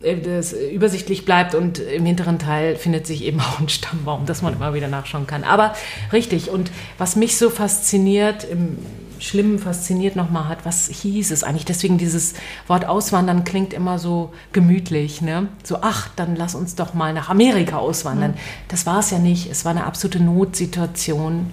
[0.00, 4.54] das übersichtlich bleibt und im hinteren Teil findet sich eben auch ein Stammbaum, dass man
[4.54, 5.44] immer wieder nachschauen kann.
[5.44, 5.74] Aber
[6.12, 8.78] richtig, und was mich so fasziniert, im
[9.20, 11.64] Schlimmen fasziniert nochmal hat, was hieß es eigentlich?
[11.64, 12.34] Deswegen dieses
[12.66, 15.48] Wort Auswandern klingt immer so gemütlich, ne?
[15.62, 18.32] So, ach, dann lass uns doch mal nach Amerika auswandern.
[18.32, 18.68] Mhm.
[18.68, 21.46] Das war es ja nicht, es war eine absolute Notsituation.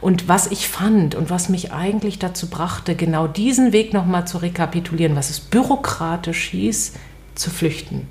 [0.00, 4.38] Und was ich fand und was mich eigentlich dazu brachte, genau diesen Weg nochmal zu
[4.38, 6.92] rekapitulieren, was es bürokratisch hieß,
[7.36, 8.08] zu flüchten,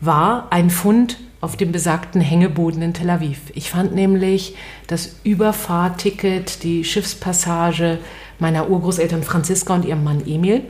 [0.00, 3.40] war ein Fund auf dem besagten Hängeboden in Tel Aviv.
[3.54, 4.56] Ich fand nämlich
[4.86, 7.98] das Überfahrticket, die Schiffspassage
[8.38, 10.62] meiner Urgroßeltern Franziska und ihrem Mann Emil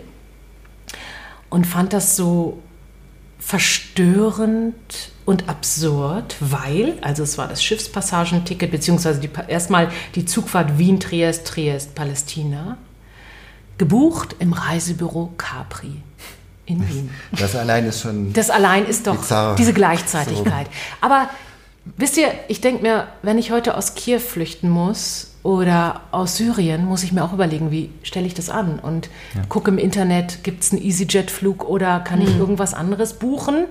[1.49, 2.61] und fand das so
[3.39, 4.75] verstörend
[5.25, 12.77] und absurd, weil, also es war das Schiffspassagenticket, beziehungsweise die, erstmal die Zugfahrt Wien-Triest, Triest-Palästina,
[13.79, 16.03] gebucht im Reisebüro Capri
[16.71, 17.11] in Wien.
[17.33, 18.33] Das allein ist schon.
[18.33, 19.55] Das allein ist doch bizarr.
[19.57, 20.67] diese Gleichzeitigkeit.
[20.67, 21.07] So.
[21.07, 21.29] Aber
[21.97, 26.85] wisst ihr, ich denke mir, wenn ich heute aus Kiew flüchten muss oder aus Syrien,
[26.85, 28.79] muss ich mir auch überlegen, wie stelle ich das an?
[28.79, 29.43] Und ja.
[29.49, 32.41] gucke im Internet, gibt es einen EasyJet-Flug oder kann ich mhm.
[32.41, 33.67] irgendwas anderes buchen?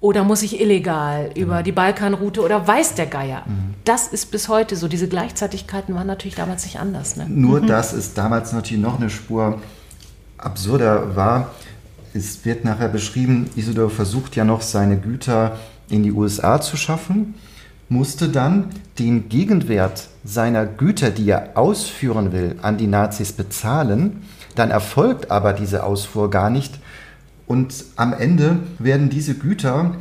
[0.00, 1.62] Oder muss ich illegal über genau.
[1.62, 3.44] die Balkanroute oder weiß der Geier?
[3.46, 3.74] Mhm.
[3.84, 4.88] Das ist bis heute so.
[4.88, 7.14] Diese Gleichzeitigkeiten waren natürlich damals nicht anders.
[7.14, 7.26] Ne?
[7.28, 7.68] Nur, mhm.
[7.68, 9.60] dass es damals natürlich noch eine Spur
[10.38, 11.52] absurder war
[12.14, 15.58] es wird nachher beschrieben, Isidor versucht ja noch seine Güter
[15.88, 17.34] in die USA zu schaffen,
[17.88, 24.22] musste dann den Gegenwert seiner Güter, die er ausführen will, an die Nazis bezahlen.
[24.54, 26.78] Dann erfolgt aber diese Ausfuhr gar nicht.
[27.46, 29.94] Und am Ende werden diese Güter,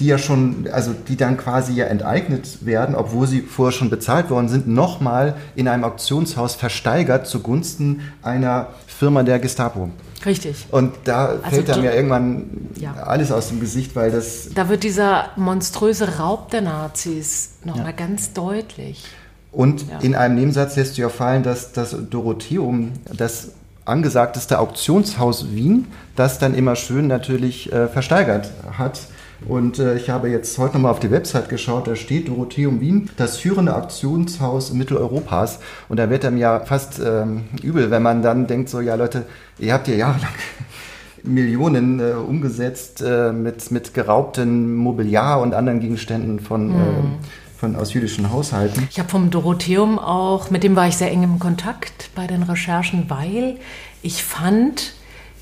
[0.00, 4.30] die ja schon, also die dann quasi ja enteignet werden, obwohl sie vorher schon bezahlt
[4.30, 9.90] worden sind, nochmal in einem Auktionshaus versteigert zugunsten einer Firma der Gestapo.
[10.24, 10.66] Richtig.
[10.70, 12.94] Und da also fällt dann ja irgendwann ja.
[12.94, 14.50] alles aus dem Gesicht, weil das.
[14.54, 17.92] Da wird dieser monströse Raub der Nazis nochmal ja.
[17.92, 19.04] ganz deutlich.
[19.52, 19.98] Und ja.
[20.00, 23.52] in einem Nebensatz lässt du ja fallen, dass das Dorotheum, das
[23.84, 29.00] angesagteste Auktionshaus Wien, das dann immer schön natürlich äh, versteigert hat.
[29.46, 33.10] Und äh, ich habe jetzt heute nochmal auf die Website geschaut, da steht Dorotheum Wien,
[33.16, 35.60] das führende Auktionshaus Mitteleuropas.
[35.88, 39.26] Und da wird einem ja fast ähm, übel, wenn man dann denkt, so, ja Leute,
[39.58, 40.32] ihr habt ja jahrelang
[41.22, 47.14] Millionen äh, umgesetzt äh, mit, mit geraubten Mobiliar und anderen Gegenständen von, mhm.
[47.56, 48.88] von aus jüdischen Haushalten.
[48.90, 52.42] Ich habe vom Dorotheum auch, mit dem war ich sehr eng im Kontakt bei den
[52.42, 53.56] Recherchen, weil
[54.02, 54.94] ich fand,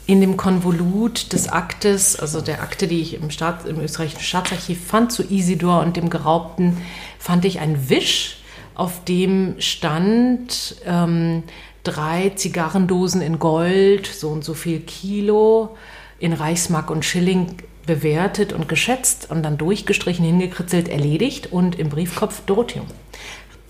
[0.06, 4.84] in dem Konvolut des Aktes, also der Akte, die ich im, Staat, im österreichischen Staatsarchiv
[4.86, 6.76] fand zu Isidor und dem Geraubten,
[7.18, 8.38] fand ich ein Wisch,
[8.76, 11.42] auf dem stand ähm,
[11.82, 15.76] drei Zigarrendosen in Gold, so und so viel Kilo,
[16.18, 22.42] in Reichsmark und Schilling bewertet und geschätzt und dann durchgestrichen, hingekritzelt, erledigt und im Briefkopf
[22.46, 22.86] Dorotheum.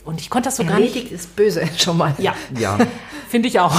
[0.05, 1.12] Und ich konnte das so erledigt gar nicht.
[1.12, 2.14] Erledigt ist böse schon mal.
[2.18, 2.78] Ja, ja.
[3.28, 3.74] finde ich auch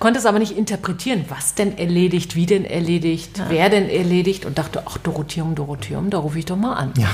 [0.00, 3.44] konnte es aber nicht interpretieren, was denn erledigt, wie denn erledigt, ja.
[3.50, 6.92] wer denn erledigt und dachte, ach, Dorotheum, Dorotheum, da rufe ich doch mal an.
[6.96, 7.08] Ja.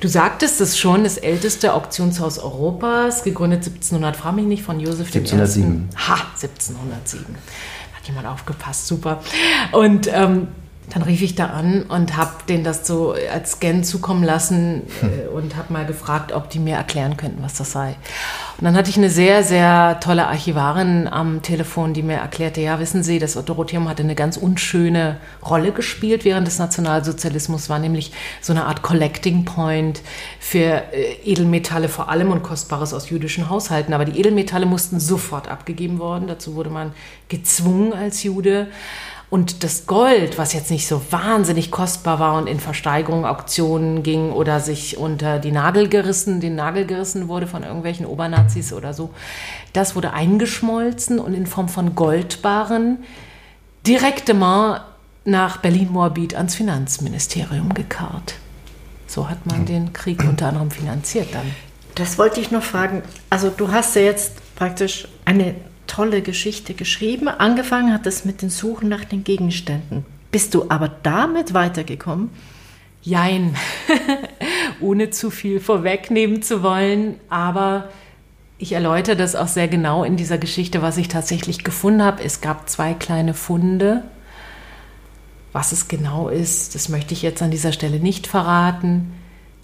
[0.00, 5.06] Du sagtest es schon, das älteste Auktionshaus Europas, gegründet 1700, frage mich nicht, von Josef
[5.06, 5.88] 1707.
[5.92, 5.96] I.
[5.96, 7.24] Ha, 1707.
[7.96, 9.22] Hat jemand aufgepasst, super.
[9.70, 10.48] Und ähm,
[10.90, 15.28] dann rief ich da an und habe denen das so als Scan zukommen lassen äh,
[15.28, 17.96] und habe mal gefragt, ob die mir erklären könnten, was das sei.
[18.58, 22.78] Und dann hatte ich eine sehr, sehr tolle Archivarin am Telefon, die mir erklärte, ja,
[22.78, 25.16] wissen Sie, das Dorotheum hatte eine ganz unschöne
[25.48, 28.12] Rolle gespielt während des Nationalsozialismus, war nämlich
[28.42, 30.02] so eine Art Collecting Point
[30.38, 33.94] für äh, Edelmetalle vor allem und Kostbares aus jüdischen Haushalten.
[33.94, 36.26] Aber die Edelmetalle mussten sofort abgegeben worden.
[36.26, 36.92] Dazu wurde man
[37.28, 38.66] gezwungen als Jude.
[39.30, 44.32] Und das Gold, was jetzt nicht so wahnsinnig kostbar war und in Versteigerungen, Auktionen ging
[44.32, 49.10] oder sich unter die Nagel gerissen, den Nagel gerissen wurde von irgendwelchen Obernazis oder so,
[49.72, 52.98] das wurde eingeschmolzen und in Form von Goldbarren
[53.86, 54.80] direktement
[55.24, 58.34] nach Berlin-Moabit ans Finanzministerium gekarrt.
[59.06, 61.54] So hat man den Krieg unter anderem finanziert dann.
[61.94, 63.02] Das wollte ich noch fragen.
[63.28, 65.54] Also du hast ja jetzt praktisch eine
[65.90, 67.28] tolle Geschichte geschrieben.
[67.28, 70.04] Angefangen hat es mit den Suchen nach den Gegenständen.
[70.30, 72.30] Bist du aber damit weitergekommen?
[73.02, 73.56] Jein,
[74.80, 77.88] ohne zu viel vorwegnehmen zu wollen, aber
[78.58, 82.22] ich erläutere das auch sehr genau in dieser Geschichte, was ich tatsächlich gefunden habe.
[82.22, 84.04] Es gab zwei kleine Funde.
[85.52, 89.12] Was es genau ist, das möchte ich jetzt an dieser Stelle nicht verraten.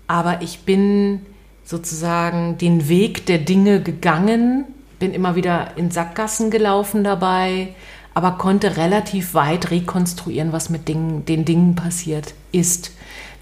[0.08, 1.20] Aber ich bin
[1.62, 4.64] sozusagen den Weg der Dinge gegangen,
[4.98, 7.74] bin immer wieder in Sackgassen gelaufen dabei,
[8.14, 12.92] aber konnte relativ weit rekonstruieren, was mit Dingen, den Dingen passiert ist.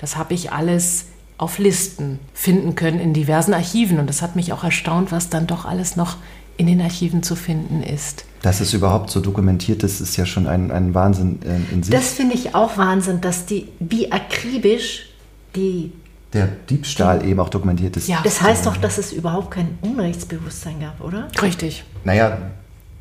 [0.00, 1.06] Das habe ich alles
[1.38, 5.46] auf Listen finden können in diversen Archiven und das hat mich auch erstaunt, was dann
[5.46, 6.16] doch alles noch
[6.56, 8.24] in den Archiven zu finden ist.
[8.42, 11.92] Dass es überhaupt so dokumentiert ist, ist ja schon ein, ein Wahnsinn äh, in sich.
[11.94, 15.08] Das finde ich auch Wahnsinn, dass die, wie akribisch
[15.56, 15.92] die
[16.34, 18.08] der Diebstahl eben auch dokumentiert ist.
[18.08, 18.20] Ja.
[18.24, 21.28] Das heißt doch, dass es überhaupt kein Unrechtsbewusstsein gab, oder?
[21.40, 21.84] Richtig.
[22.04, 22.38] Naja,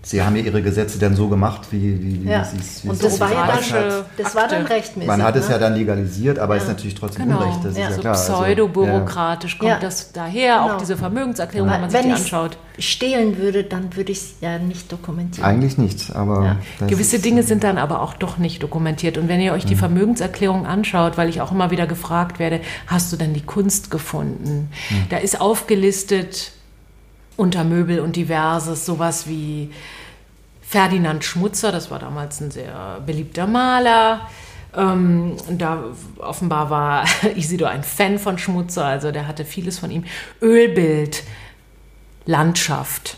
[0.06, 2.44] Sie haben ja Ihre Gesetze dann so gemacht, wie, wie, wie ja.
[2.44, 5.08] Sie es Und das, war, ja dann, das war dann rechtmäßig.
[5.08, 5.42] Man hat ne?
[5.42, 6.62] es ja dann legalisiert, aber ja.
[6.62, 7.40] ist natürlich trotzdem genau.
[7.40, 7.64] Unrecht.
[7.64, 7.84] Das ja.
[7.84, 8.14] ist ja so klar.
[8.16, 10.74] Also, pseudobürokratisch also, kommt das daher, genau.
[10.74, 12.58] auch diese Vermögenserklärung, wenn man sich wenn die anschaut.
[12.78, 15.50] stehlen würde, dann würde ich es ja nicht dokumentieren.
[15.50, 16.58] Eigentlich nicht, aber...
[16.86, 19.18] Gewisse Dinge sind dann aber auch doch nicht dokumentiert.
[19.18, 19.80] Und wenn ihr euch die mhm.
[19.80, 24.70] Vermögenserklärung anschaut, weil ich auch immer wieder gefragt werde, hast du denn die Kunst gefunden?
[24.90, 24.96] Mhm.
[25.10, 26.52] Da ist aufgelistet
[27.38, 29.72] unter Möbel und diverses sowas wie
[30.62, 34.22] Ferdinand Schmutzer, das war damals ein sehr beliebter Maler.
[34.76, 35.84] Ähm, da
[36.18, 37.06] offenbar war
[37.36, 40.06] Isidor ein Fan von Schmutzer, also der hatte vieles von ihm.
[40.42, 41.24] Ölbild,
[42.26, 43.18] Landschaft,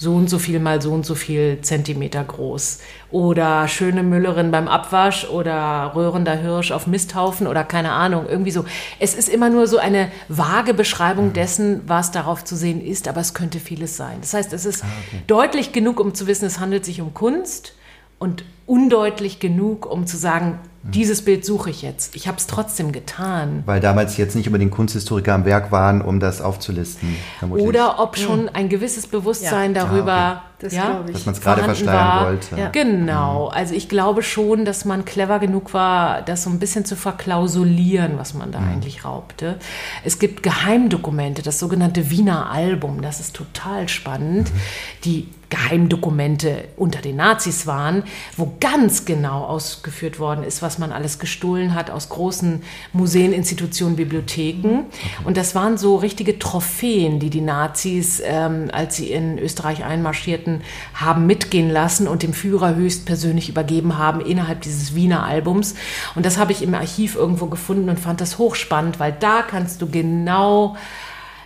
[0.00, 2.78] so und so viel mal so und so viel Zentimeter groß.
[3.10, 8.64] Oder schöne Müllerin beim Abwasch oder röhrender Hirsch auf Misthaufen oder keine Ahnung, irgendwie so.
[8.98, 11.32] Es ist immer nur so eine vage Beschreibung mhm.
[11.34, 14.16] dessen, was darauf zu sehen ist, aber es könnte vieles sein.
[14.22, 15.22] Das heißt, es ist ah, okay.
[15.26, 17.74] deutlich genug, um zu wissen, es handelt sich um Kunst
[18.18, 22.16] und undeutlich genug, um zu sagen, dieses Bild suche ich jetzt.
[22.16, 23.62] Ich habe es trotzdem getan.
[23.66, 27.16] Weil damals jetzt nicht unbedingt Kunsthistoriker am Werk waren, um das aufzulisten.
[27.38, 27.66] Vermutlich.
[27.66, 29.84] Oder ob schon ein gewisses Bewusstsein ja.
[29.84, 30.42] darüber, ah, okay.
[30.60, 32.56] das ja, dass man es gerade versteuern wollte.
[32.56, 32.68] Ja.
[32.70, 33.48] Genau.
[33.48, 33.54] Mhm.
[33.54, 38.12] Also ich glaube schon, dass man clever genug war, das so ein bisschen zu verklausulieren,
[38.16, 38.70] was man da mhm.
[38.70, 39.58] eigentlich raubte.
[40.02, 43.02] Es gibt Geheimdokumente, das sogenannte Wiener Album.
[43.02, 44.50] Das ist total spannend.
[44.52, 44.60] Mhm.
[45.04, 48.04] Die Geheimdokumente unter den Nazis waren,
[48.36, 53.96] wo ganz genau ausgeführt worden ist, was man alles gestohlen hat aus großen Museen, Institutionen,
[53.96, 54.84] Bibliotheken.
[55.24, 60.62] Und das waren so richtige Trophäen, die die Nazis, ähm, als sie in Österreich einmarschierten,
[60.94, 65.74] haben mitgehen lassen und dem Führer höchstpersönlich übergeben haben innerhalb dieses Wiener Albums.
[66.14, 69.82] Und das habe ich im Archiv irgendwo gefunden und fand das hochspannend, weil da kannst
[69.82, 70.76] du genau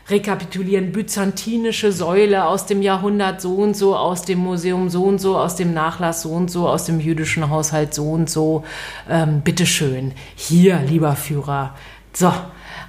[0.09, 5.38] rekapitulieren, byzantinische Säule aus dem Jahrhundert so und so, aus dem Museum so und so,
[5.38, 8.64] aus dem Nachlass so und so, aus dem jüdischen Haushalt so und so.
[9.09, 11.74] Ähm, bitteschön, hier, lieber Führer.
[12.12, 12.32] So,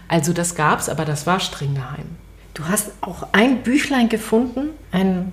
[0.07, 2.17] also das gab's, aber das war streng geheim.
[2.53, 5.31] Du hast auch ein Büchlein gefunden, ein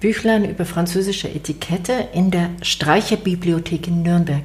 [0.00, 4.42] Büchlein über französische Etikette in der Streicherbibliothek in Nürnberg.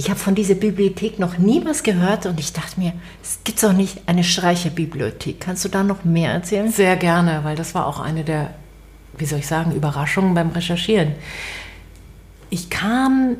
[0.00, 3.60] Ich habe von dieser Bibliothek noch nie was gehört und ich dachte mir, es gibt
[3.60, 5.40] doch nicht eine Streicherbibliothek.
[5.40, 6.70] Kannst du da noch mehr erzählen?
[6.70, 8.54] Sehr gerne, weil das war auch eine der,
[9.16, 11.16] wie soll ich sagen, Überraschungen beim Recherchieren.
[12.48, 13.38] Ich kam,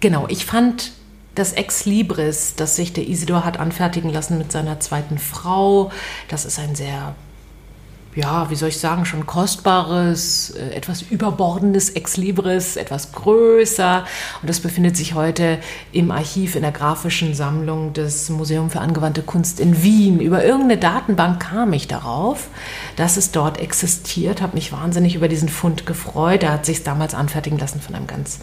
[0.00, 0.92] genau, ich fand
[1.34, 5.90] das Ex Libris, das sich der Isidor hat anfertigen lassen mit seiner zweiten Frau,
[6.28, 7.14] das ist ein sehr
[8.16, 14.04] ja, wie soll ich sagen, schon kostbares, äh, etwas überbordendes Ex Libris, etwas größer.
[14.40, 15.58] Und das befindet sich heute
[15.92, 20.20] im Archiv in der grafischen Sammlung des Museum für angewandte Kunst in Wien.
[20.20, 22.48] Über irgendeine Datenbank kam ich darauf,
[22.96, 26.44] dass es dort existiert, habe mich wahnsinnig über diesen Fund gefreut.
[26.44, 28.38] Er hat sich damals anfertigen lassen von einem ganz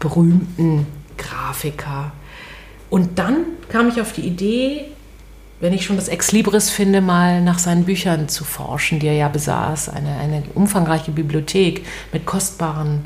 [0.00, 0.86] berühmten
[1.16, 2.12] Grafiker.
[2.90, 4.86] Und dann kam ich auf die Idee,
[5.60, 9.14] wenn ich schon das Ex Libris finde, mal nach seinen Büchern zu forschen, die er
[9.14, 9.88] ja besaß.
[9.88, 13.04] Eine, eine umfangreiche Bibliothek mit kostbaren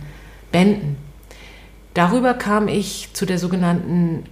[0.51, 0.97] Bänden.
[1.95, 4.25] Darüber kam ich zu der sogenannten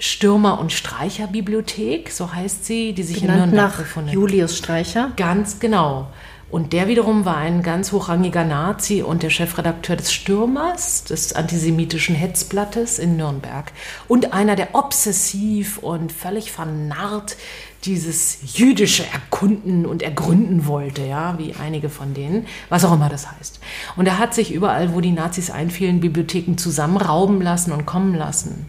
[0.00, 4.14] Stürmer- und Streicher-Bibliothek, so heißt sie, die sich Benannt in Nürnberg nach befindet.
[4.14, 5.12] Julius Streicher.
[5.16, 6.08] Ganz genau.
[6.50, 12.14] Und der wiederum war ein ganz hochrangiger Nazi und der Chefredakteur des Stürmers, des antisemitischen
[12.14, 13.70] Hetzblattes in Nürnberg.
[14.08, 17.36] Und einer, der obsessiv und völlig vernarrt
[17.84, 23.30] dieses Jüdische erkunden und ergründen wollte, ja, wie einige von denen, was auch immer das
[23.30, 23.60] heißt.
[23.96, 28.64] Und er hat sich überall, wo die Nazis einfielen, Bibliotheken zusammenrauben lassen und kommen lassen.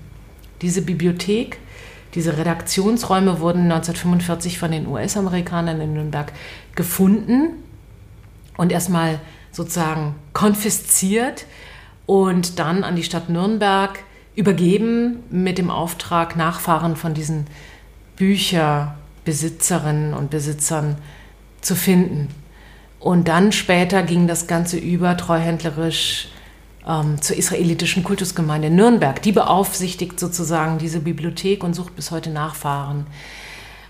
[0.61, 1.59] Diese Bibliothek,
[2.13, 6.33] diese Redaktionsräume wurden 1945 von den US-Amerikanern in Nürnberg
[6.75, 7.51] gefunden
[8.59, 9.19] und erstmal
[9.53, 11.45] sozusagen konfisziert
[12.05, 13.99] und dann an die Stadt Nürnberg
[14.35, 17.47] übergeben mit dem Auftrag, Nachfahren von diesen
[18.17, 20.97] Bücherbesitzerinnen und Besitzern
[21.61, 22.27] zu finden.
[22.99, 26.27] Und dann später ging das Ganze über treuhändlerisch
[26.85, 29.21] ähm, zur israelitischen Kultusgemeinde Nürnberg.
[29.21, 33.07] Die beaufsichtigt sozusagen diese Bibliothek und sucht bis heute Nachfahren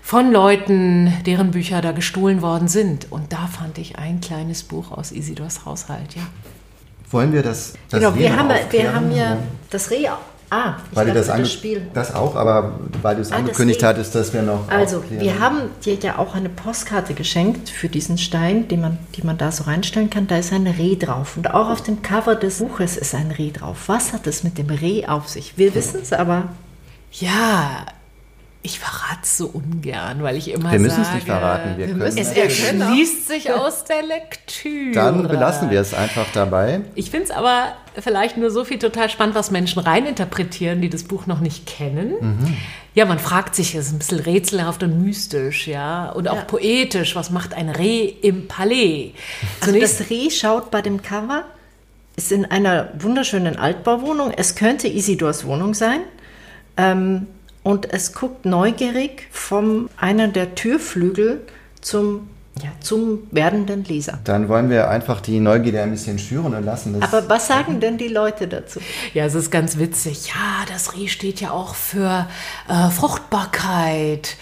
[0.02, 3.10] von Leuten, deren Bücher da gestohlen worden sind.
[3.10, 6.22] Und da fand ich ein kleines Buch aus Isidors Haushalt, ja.
[7.10, 9.36] Wollen wir das, das Genau, wir haben, wir haben ja
[9.70, 10.08] das Reh.
[10.52, 11.86] Ah, ich weil dachte, das, das Spiel.
[11.94, 14.68] Das auch, aber weil du es ah, angekündigt hattest, dass wir noch.
[14.68, 15.22] Also, aufklären.
[15.22, 19.38] wir haben dir ja auch eine Postkarte geschenkt für diesen Stein, den man, die man
[19.38, 20.26] da so reinstellen kann.
[20.26, 21.36] Da ist ein Reh drauf.
[21.36, 23.84] Und auch auf dem Cover des Buches ist ein Reh drauf.
[23.86, 25.56] Was hat es mit dem Reh auf sich?
[25.56, 26.48] Wir wissen es aber.
[27.12, 27.86] Ja,
[28.62, 31.78] ich verrate es so ungern, weil ich immer Wir müssen es nicht verraten.
[31.78, 34.92] Wir, wir können es erschließt sich aus der Lektüre.
[34.92, 36.82] Dann belassen wir es einfach dabei.
[36.94, 41.04] Ich finde es aber vielleicht nur so viel total spannend, was Menschen reininterpretieren, die das
[41.04, 42.12] Buch noch nicht kennen.
[42.20, 42.56] Mhm.
[42.94, 46.42] Ja, man fragt sich, es ist ein bisschen rätselhaft und mystisch, ja, und auch ja.
[46.42, 47.16] poetisch.
[47.16, 49.12] Was macht ein Reh im Palais?
[49.60, 51.44] Also das Reh schaut bei dem Cover,
[52.16, 54.32] ist in einer wunderschönen Altbauwohnung.
[54.36, 56.00] Es könnte Isidors Wohnung sein.
[56.76, 57.26] Ähm,
[57.62, 61.42] und es guckt neugierig vom einer der Türflügel
[61.80, 62.28] zum
[62.62, 64.18] ja, zum werdenden Leser.
[64.24, 67.10] Dann wollen wir einfach die Neugierde ein bisschen schüren und lassen das.
[67.10, 68.80] Aber was sagen denn die Leute dazu?
[69.14, 70.28] Ja, es ist ganz witzig.
[70.28, 72.26] Ja, das Reh steht ja auch für
[72.68, 74.36] äh, Fruchtbarkeit,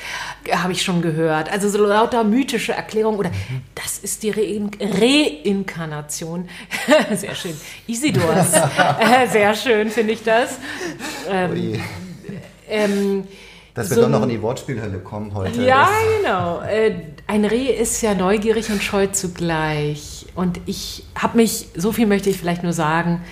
[0.51, 1.53] habe ich schon gehört.
[1.53, 3.63] Also so lauter mythische Erklärungen oder mhm.
[3.75, 6.49] das ist die Re Reinkarnation.
[7.15, 7.57] sehr schön.
[7.87, 8.53] Isidors.
[8.99, 10.57] äh, sehr schön, finde ich das.
[11.31, 11.81] Ähm,
[12.69, 13.25] ähm,
[13.75, 15.63] Dass wir so doch noch in die Wortspielhölle kommen heute.
[15.63, 15.89] Ja,
[16.19, 16.61] genau.
[16.63, 16.95] Äh,
[17.27, 20.27] ein Reh ist ja neugierig und scheu zugleich.
[20.35, 23.23] Und ich habe mich, so viel möchte ich vielleicht nur sagen,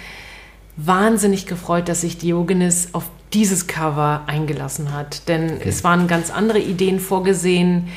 [0.77, 5.29] wahnsinnig gefreut, dass sich Diogenes auf dieses Cover eingelassen hat.
[5.29, 5.69] Denn okay.
[5.69, 7.89] es waren ganz andere Ideen vorgesehen,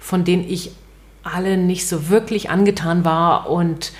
[0.00, 0.72] von denen ich
[1.22, 3.50] alle nicht so wirklich angetan war.
[3.50, 3.92] Und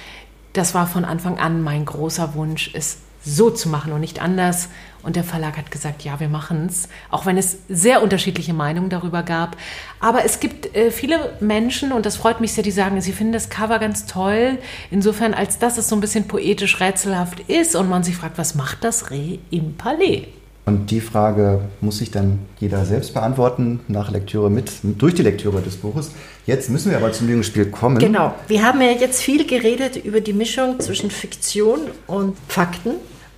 [0.52, 4.68] das war von Anfang an mein großer Wunsch, es so zu machen und nicht anders.
[5.02, 8.90] Und der Verlag hat gesagt, ja, wir machen es, auch wenn es sehr unterschiedliche Meinungen
[8.90, 9.56] darüber gab.
[10.00, 13.32] Aber es gibt äh, viele Menschen, und das freut mich sehr, die sagen, sie finden
[13.32, 14.58] das Cover ganz toll,
[14.90, 18.54] insofern, als dass es so ein bisschen poetisch rätselhaft ist und man sich fragt, was
[18.54, 20.26] macht das Reh im Palais?
[20.68, 25.62] Und die Frage muss sich dann jeder selbst beantworten, nach Lektüre mit, durch die Lektüre
[25.62, 26.10] des Buches.
[26.44, 27.98] Jetzt müssen wir aber zum Lügenspiel kommen.
[27.98, 28.34] Genau.
[28.48, 32.90] Wir haben ja jetzt viel geredet über die Mischung zwischen Fiktion und Fakten.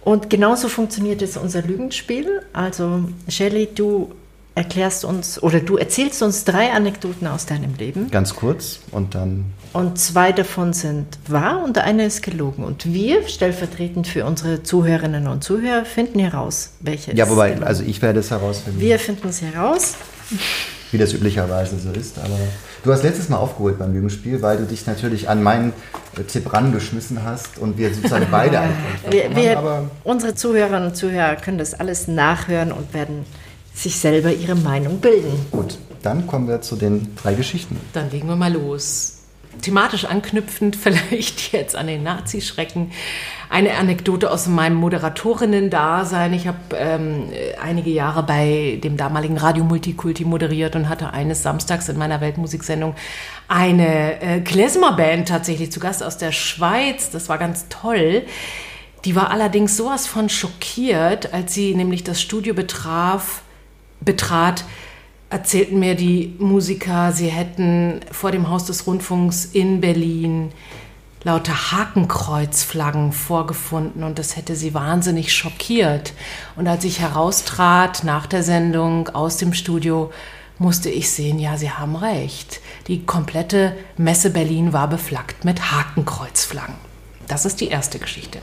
[0.03, 2.43] Und genauso funktioniert jetzt unser Lügenspiel.
[2.53, 4.11] Also, Shelley, du
[4.55, 8.11] erklärst uns oder du erzählst uns drei Anekdoten aus deinem Leben.
[8.11, 9.47] Ganz kurz und dann.
[9.73, 12.65] Und zwei davon sind wahr und eine ist gelogen.
[12.65, 17.85] Und wir, stellvertretend für unsere Zuhörerinnen und Zuhörer, finden heraus, welche Ja, wobei, ist also
[17.85, 18.81] ich werde es herausfinden.
[18.81, 19.95] Wir finden es heraus.
[20.91, 22.37] Wie das üblicherweise so ist, aber.
[22.83, 25.75] Du hast letztes Mal aufgeholt beim Lügenspiel, weil du dich natürlich an meinen
[26.19, 30.97] äh, Tipp rangeschmissen hast und wir sozusagen beide einfach wir, wir, haben, Unsere Zuhörerinnen und
[30.97, 33.27] Zuhörer können das alles nachhören und werden
[33.75, 35.47] sich selber ihre Meinung bilden.
[35.51, 37.79] Gut, dann kommen wir zu den drei Geschichten.
[37.93, 39.21] Dann legen wir mal los
[39.63, 42.93] thematisch anknüpfend vielleicht jetzt an den Nazischrecken
[43.49, 46.33] eine Anekdote aus meinem Moderatorinnen-Dasein.
[46.35, 51.89] Ich habe ähm, einige Jahre bei dem damaligen Radio Multikulti moderiert und hatte eines Samstags
[51.89, 52.95] in meiner Weltmusiksendung
[53.49, 57.11] eine äh, Klezmer-Band tatsächlich zu Gast aus der Schweiz.
[57.11, 58.23] Das war ganz toll.
[59.05, 63.43] Die war allerdings sowas von schockiert, als sie nämlich das Studio betraf,
[64.01, 64.65] betrat,
[65.31, 70.51] erzählten mir die Musiker, sie hätten vor dem Haus des Rundfunks in Berlin
[71.23, 76.15] lauter Hakenkreuzflaggen vorgefunden und das hätte sie wahnsinnig schockiert.
[76.57, 80.11] Und als ich heraustrat nach der Sendung aus dem Studio,
[80.59, 82.61] musste ich sehen, ja, sie haben recht.
[82.87, 86.75] Die komplette Messe Berlin war beflaggt mit Hakenkreuzflaggen.
[87.29, 88.41] Das ist die erste Geschichte.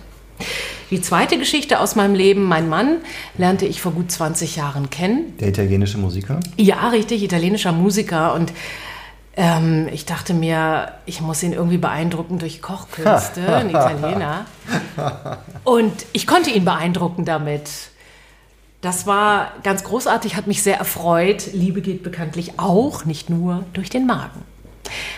[0.89, 2.97] Die zweite Geschichte aus meinem Leben, mein Mann
[3.37, 5.37] lernte ich vor gut 20 Jahren kennen.
[5.39, 6.39] Der italienische Musiker?
[6.55, 8.33] Ja, richtig, italienischer Musiker.
[8.33, 8.53] Und
[9.39, 14.47] Ähm, ich dachte mir, ich muss ihn irgendwie beeindrucken durch Kochkünste, ein Italiener.
[15.63, 17.69] Und ich konnte ihn beeindrucken damit.
[18.81, 21.49] Das war ganz großartig, hat mich sehr erfreut.
[21.53, 24.41] Liebe geht bekanntlich auch, nicht nur durch den Magen.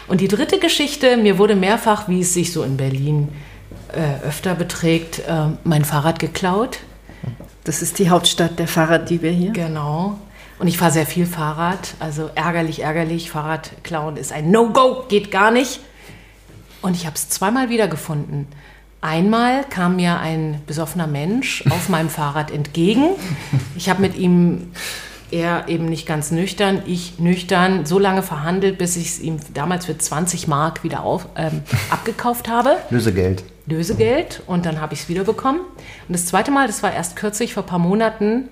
[0.09, 3.48] Und die dritte Geschichte, mir wurde mehrfach, wie es sich so in Berlin äh,
[4.25, 6.79] öfter beträgt, äh, mein Fahrrad geklaut.
[7.63, 9.51] Das ist die Hauptstadt der Fahrraddiebe hier.
[9.51, 10.17] Genau.
[10.59, 13.31] Und ich fahre sehr viel Fahrrad, also ärgerlich, ärgerlich.
[13.31, 15.79] Fahrrad klauen ist ein No-Go, geht gar nicht.
[16.81, 18.47] Und ich habe es zweimal wiedergefunden.
[19.01, 23.11] Einmal kam mir ein besoffener Mensch auf meinem Fahrrad entgegen.
[23.77, 24.71] Ich habe mit ihm,
[25.31, 29.85] er eben nicht ganz nüchtern, ich nüchtern, so lange verhandelt, bis ich es ihm damals
[29.85, 32.77] für 20 Mark wieder auf, ähm, abgekauft habe.
[32.89, 33.43] Lösegeld.
[33.65, 35.61] Lösegeld und dann habe ich es wiederbekommen.
[35.61, 38.49] Und das zweite Mal, das war erst kürzlich, vor ein paar Monaten,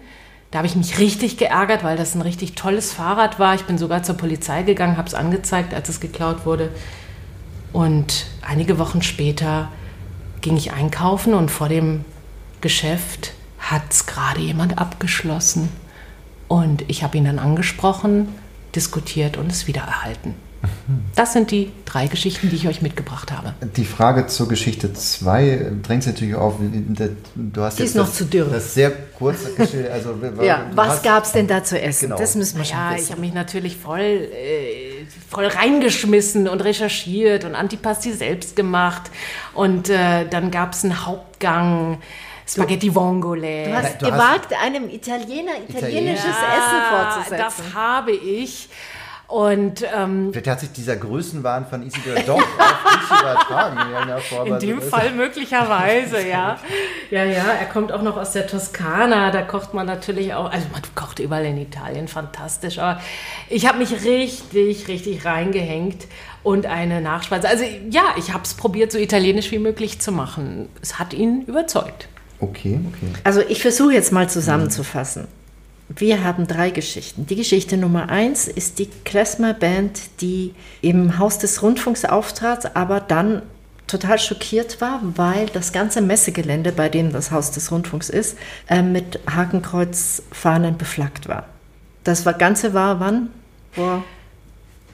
[0.52, 3.56] da habe ich mich richtig geärgert, weil das ein richtig tolles Fahrrad war.
[3.56, 6.70] Ich bin sogar zur Polizei gegangen, habe es angezeigt, als es geklaut wurde.
[7.74, 9.70] Und einige Wochen später
[10.42, 12.06] ging ich einkaufen und vor dem
[12.62, 15.70] Geschäft hat es gerade jemand abgeschlossen.
[16.48, 18.30] Und ich habe ihn dann angesprochen,
[18.76, 20.36] diskutiert und es wiedererhalten.
[21.16, 23.54] Das sind die drei Geschichten, die ich euch mitgebracht habe.
[23.76, 26.56] Die Frage zur Geschichte 2 drängt sich natürlich auf.
[27.36, 28.46] Du hast Die jetzt ist noch das, zu dürr.
[28.52, 29.92] Das sehr kurze Geschichte.
[29.92, 32.06] Also, Ja, was gab es denn da zu essen?
[32.10, 32.18] Genau.
[32.20, 33.12] Das müssen wir schon Ja, ich wissen.
[33.12, 39.04] habe mich natürlich voll, äh, voll reingeschmissen und recherchiert und Antipasti selbst gemacht.
[39.54, 42.00] Und äh, dann gab es einen Hauptgang,
[42.48, 43.66] Spaghetti Vongole.
[43.66, 47.38] Du hast du hast- gewagt, einem Italiener italienisches Essen vorzusetzen.
[47.38, 48.70] Das habe ich.
[49.28, 53.78] Und ähm, Vielleicht hat sich dieser Größenwahn von Isidor doch auf dich übertragen.
[54.48, 56.58] in in dem Fall möglicherweise, ja.
[57.12, 59.32] Ja, ja, er kommt auch noch aus der Toskana.
[59.32, 62.80] Da kocht man natürlich auch, also man kocht überall in Italien, fantastisch.
[62.80, 63.02] Aber
[63.50, 66.08] ich habe mich richtig, richtig reingehängt
[66.44, 67.50] und eine Nachspeise.
[67.50, 70.70] Also ja, ich habe es probiert, so italienisch wie möglich zu machen.
[70.82, 72.08] Es hat ihn überzeugt.
[72.40, 73.08] Okay, okay.
[73.24, 75.28] Also ich versuche jetzt mal zusammenzufassen.
[75.90, 77.26] Wir haben drei Geschichten.
[77.26, 83.00] Die Geschichte Nummer eins ist die Klezmer Band, die im Haus des Rundfunks auftrat, aber
[83.00, 83.42] dann
[83.88, 88.38] total schockiert war, weil das ganze Messegelände, bei dem das Haus des Rundfunks ist,
[88.70, 91.46] äh, mit Hakenkreuzfahnen beflaggt war.
[92.04, 93.30] Das war, Ganze war wann?
[93.72, 94.04] Vor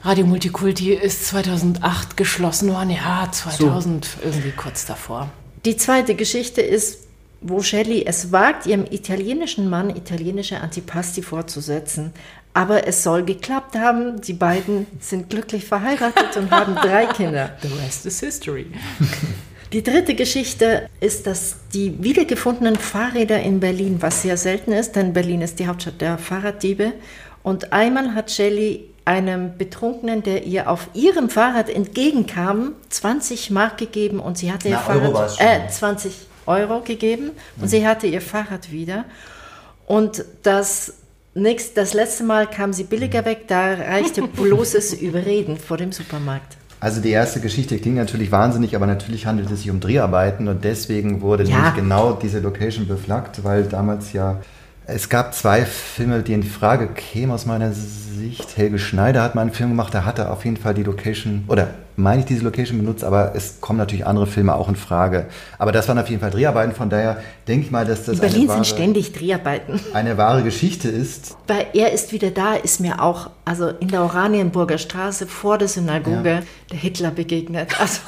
[0.04, 2.90] Radio Multikulti ist 2008 geschlossen worden.
[2.90, 5.30] Ja, 2000 irgendwie kurz davor.
[5.64, 7.03] Die zweite Geschichte ist,
[7.46, 12.12] wo Shelley es wagt, ihrem italienischen Mann italienische Antipasti vorzusetzen.
[12.54, 14.20] Aber es soll geklappt haben.
[14.22, 17.50] Die beiden sind glücklich verheiratet und haben drei Kinder.
[17.62, 18.66] The rest is history.
[19.72, 25.12] Die dritte Geschichte ist, dass die wiedergefundenen Fahrräder in Berlin, was sehr selten ist, denn
[25.12, 26.92] Berlin ist die Hauptstadt der Fahrraddiebe.
[27.42, 34.18] Und einmal hat Shelley einem Betrunkenen, der ihr auf ihrem Fahrrad entgegenkam, 20 Mark gegeben
[34.18, 36.14] und sie hatte ihr Na, Euro Fahrrad, äh, 20
[36.46, 37.30] Euro gegeben
[37.60, 39.04] und sie hatte ihr Fahrrad wieder.
[39.86, 40.94] Und das,
[41.34, 46.56] nächst, das letzte Mal kam sie billiger weg, da reichte bloßes Überreden vor dem Supermarkt.
[46.80, 50.64] Also die erste Geschichte klingt natürlich wahnsinnig, aber natürlich handelt es sich um Dreharbeiten und
[50.64, 51.56] deswegen wurde Ja.
[51.56, 54.40] nämlich genau diese Location beflaggt, weil damals ja
[54.86, 58.56] es gab zwei Filme, die in Frage kämen aus meiner Sicht.
[58.56, 61.44] Helge Schneider hat mal einen Film gemacht, da hat er auf jeden Fall die Location,
[61.48, 65.26] oder meine ich diese Location benutzt, aber es kommen natürlich andere Filme auch in Frage.
[65.58, 68.20] Aber das waren auf jeden Fall Dreharbeiten, von daher denke ich mal, dass das In
[68.20, 69.80] Berlin eine, wahre, sind ständig Dreharbeiten.
[69.94, 71.36] eine wahre Geschichte ist.
[71.46, 75.68] Bei Er ist wieder da ist mir auch, also in der Oranienburger Straße vor der
[75.68, 76.42] Synagoge, Ja.
[76.72, 77.70] der Hitler begegnet.
[77.78, 78.00] Also,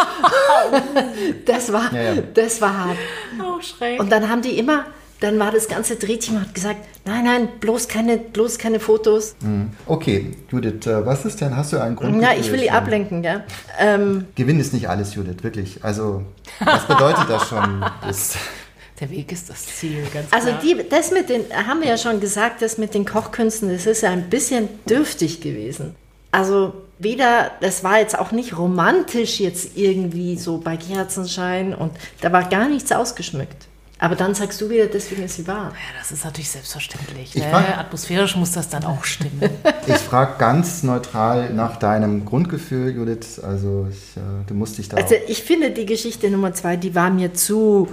[1.46, 2.22] das, war, Ja, ja.
[2.34, 2.96] das war hart.
[3.40, 4.00] Oh, schräg.
[4.00, 4.84] Und dann haben die immer,
[5.20, 9.34] dann war das ganze Drehteam hat gesagt, nein, nein, bloß keine, bloß keine Fotos.
[9.86, 11.56] Okay, Judith, äh, was ist denn?
[11.56, 12.22] Hast du einen Grund?
[12.22, 13.42] Ja, ich will die ablenken, ja.
[13.78, 15.82] Ähm, Gewinn ist nicht alles, Judith, wirklich.
[15.82, 16.22] Also,
[16.60, 17.84] was bedeutet das schon?
[18.06, 18.36] Das,
[19.00, 20.60] Der Weg ist das Ziel, ganz also klar.
[20.62, 24.02] die, das mit den, haben wir ja schon gesagt, das mit den Kochkünsten, das ist
[24.02, 25.94] ja ein bisschen dürftig gewesen.
[26.30, 32.32] Also weder, das war jetzt auch nicht romantisch jetzt irgendwie so bei Kerzenschein und da
[32.32, 33.66] war gar nichts ausgeschmückt.
[33.98, 35.72] Aber dann sagst du wieder, deswegen ist sie wahr.
[35.72, 37.34] Ja, das ist natürlich selbstverständlich.
[37.34, 37.48] Ich Ne?
[37.50, 39.40] frag- Atmosphärisch muss das dann auch stimmen.
[39.86, 43.38] ich frage ganz neutral nach deinem Grundgefühl, Judith.
[43.42, 44.98] Also, ich, äh, du musst dich da.
[44.98, 47.88] Also ich finde die Geschichte Nummer zwei, die war mir zu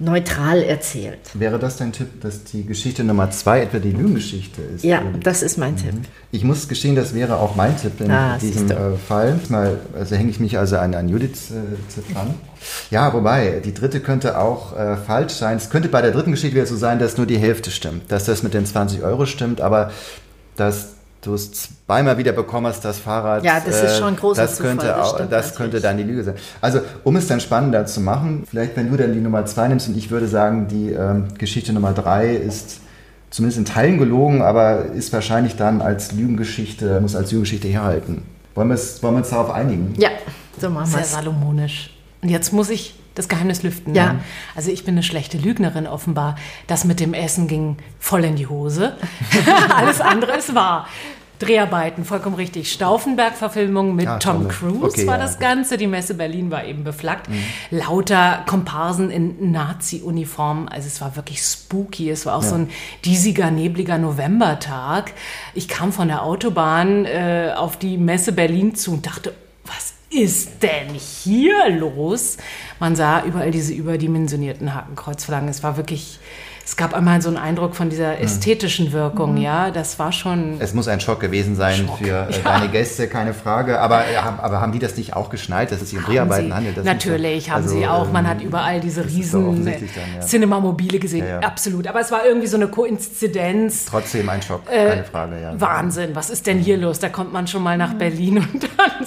[0.00, 1.18] neutral erzählt.
[1.34, 4.82] Wäre das dein Tipp, dass die Geschichte Nummer zwei etwa die Lügengeschichte ist?
[4.82, 5.20] Ja, Judith?
[5.22, 5.94] das ist mein Tipp.
[6.32, 9.38] Ich muss gestehen, das wäre auch mein Tipp in Ah, diesem äh, Fall.
[9.48, 12.34] Mal, also hänge ich mich also an, an Judiths äh, an.
[12.90, 15.56] Ja, wobei, die dritte könnte auch äh, falsch sein.
[15.58, 18.10] Es könnte bei der dritten Geschichte wieder so sein, dass nur die Hälfte stimmt.
[18.10, 19.90] Dass das mit den 20 Euro stimmt, aber
[20.56, 21.50] dass du es
[21.86, 23.44] zweimal wieder bekommen hast, das Fahrrad.
[23.44, 25.96] Ja, das ist schon ein großer das könnte, Zufall, das auch, stimmt das könnte dann
[25.96, 26.34] die Lüge sein.
[26.60, 29.88] Also, um es dann spannender zu machen, vielleicht wenn du dann die Nummer zwei nimmst
[29.88, 32.80] und ich würde sagen, die ähm, Geschichte Nummer drei ist
[33.30, 38.22] zumindest in Teilen gelogen, aber ist wahrscheinlich dann als Lügengeschichte, muss als Lügengeschichte herhalten.
[38.54, 39.94] Wollen wir, es, wollen wir uns darauf einigen?
[39.98, 40.10] Ja,
[40.60, 41.12] so machen wir Sehr es.
[41.12, 41.96] salomonisch.
[42.22, 43.94] Und jetzt muss ich das Geheimnis lüften.
[43.94, 44.14] Ja.
[44.14, 44.20] ne?
[44.56, 46.36] Also ich bin eine schlechte Lügnerin offenbar.
[46.66, 48.96] Das mit dem Essen ging voll in die Hose.
[49.76, 50.86] Alles andere ist wahr.
[51.38, 52.70] Dreharbeiten, vollkommen richtig.
[52.70, 54.46] Stauffenberg-Verfilmung mit Ah, Tom.
[54.48, 55.38] Cruise Okay, war ja, das.
[55.38, 55.78] Ganze.
[55.78, 57.28] Die Messe Berlin war eben beflaggt.
[57.70, 60.68] Lauter Komparsen in Nazi-Uniformen.
[60.68, 62.10] Also es war wirklich spooky.
[62.10, 62.68] Es war auch so ein
[63.06, 65.12] diesiger, nebliger Novembertag.
[65.54, 69.32] Ich kam von der Autobahn äh, auf die Messe Berlin zu und dachte,
[70.10, 72.36] ist denn hier los?
[72.78, 75.48] Man sah überall diese überdimensionierten Hakenkreuzflaggen.
[75.48, 76.18] Es war wirklich,
[76.64, 78.24] es gab einmal so einen Eindruck von dieser Hm.
[78.24, 79.70] ästhetischen Wirkung, ja.
[79.70, 80.56] Das war schon.
[80.60, 81.98] Es muss ein Schock gewesen sein Schock.
[81.98, 82.38] für äh, Ja.
[82.44, 83.80] deine Gäste, keine Frage.
[83.80, 86.54] Aber, äh, haben- aber haben die das nicht auch geschnallt, dass es sich um Dreharbeiten
[86.54, 86.76] handelt?
[86.76, 88.10] Das Natürlich so- haben also, sie auch.
[88.12, 90.20] Man ähm, hat überall diese riesen dann, ja.
[90.26, 91.26] Cinemamobile gesehen.
[91.26, 91.46] Ja, ja.
[91.46, 91.86] Absolut.
[91.86, 93.84] Aber es war irgendwie so eine Koinzidenz.
[93.86, 95.40] Trotzdem ein Schock, Äh, keine Frage.
[95.40, 95.60] Ja.
[95.60, 96.98] Wahnsinn, was ist denn hier los?
[96.98, 99.06] Da kommt man schon mal nach Berlin und dann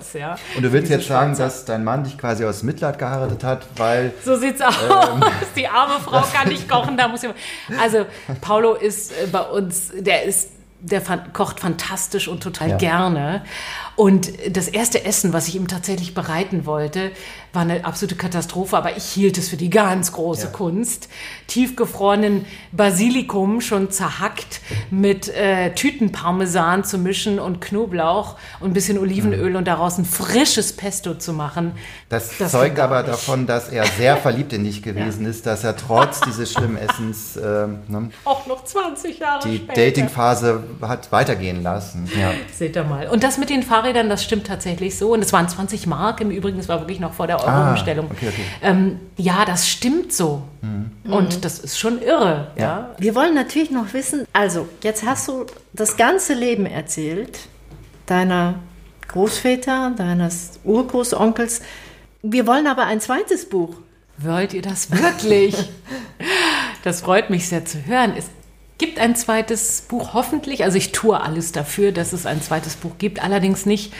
[0.00, 0.36] sowas, ja.
[0.56, 4.12] Und du willst jetzt sagen, dass dein Mann dich quasi aus Mitleid geheiratet hat, weil
[4.24, 4.74] So sieht's aus.
[4.82, 5.22] Ähm.
[5.56, 7.30] Die arme Frau kann nicht kochen, da muss ich.
[7.80, 8.06] Also
[8.40, 12.76] Paulo ist äh, bei uns, der ist, der kocht fantastisch und total Ja.
[12.76, 13.42] gerne.
[14.00, 17.10] Und das erste Essen, was ich ihm tatsächlich bereiten wollte,
[17.52, 20.50] war eine absolute Katastrophe, aber ich hielt es für die ganz große Ja.
[20.52, 21.10] Kunst.
[21.48, 29.54] Tiefgefrorenen Basilikum schon zerhackt mit äh, Tütenparmesan zu mischen und Knoblauch und ein bisschen Olivenöl
[29.54, 31.72] und daraus ein frisches Pesto zu machen.
[32.08, 33.12] das, Das zeugt aber nicht.
[33.12, 37.36] davon, dass er sehr verliebt in dich gewesen ist, dass er trotz dieses schlimmen Essens
[37.36, 39.66] ähm, ne, Auch noch 20 Jahre die.
[39.66, 42.08] Datingphase hat weitergehen lassen.
[42.18, 42.30] Ja.
[42.56, 43.08] Seht ihr mal.
[43.08, 45.12] Und das mit den Fahrrädern, das stimmt tatsächlich so.
[45.12, 48.06] Und es waren 20 Mark im Übrigen, es war wirklich noch vor der Euro-Umstellung.
[48.08, 48.44] Ah, okay, okay.
[48.62, 50.42] Ähm, ja, das stimmt so.
[51.10, 52.52] Und das ist schon irre.
[52.56, 52.90] Ja.
[52.98, 57.38] Wir wollen natürlich noch wissen, also jetzt hast du das ganze Leben erzählt,
[58.06, 58.54] deiner
[59.08, 61.62] Großväter, deines Urgroßonkels.
[62.22, 63.76] Wir wollen aber ein zweites Buch.
[64.18, 65.56] Wollt ihr das wirklich?
[66.84, 68.12] das freut mich sehr zu hören.
[68.16, 68.26] Es
[68.80, 70.64] gibt ein zweites Buch, hoffentlich.
[70.64, 73.92] Also ich tue alles dafür, dass es ein zweites Buch gibt, allerdings nicht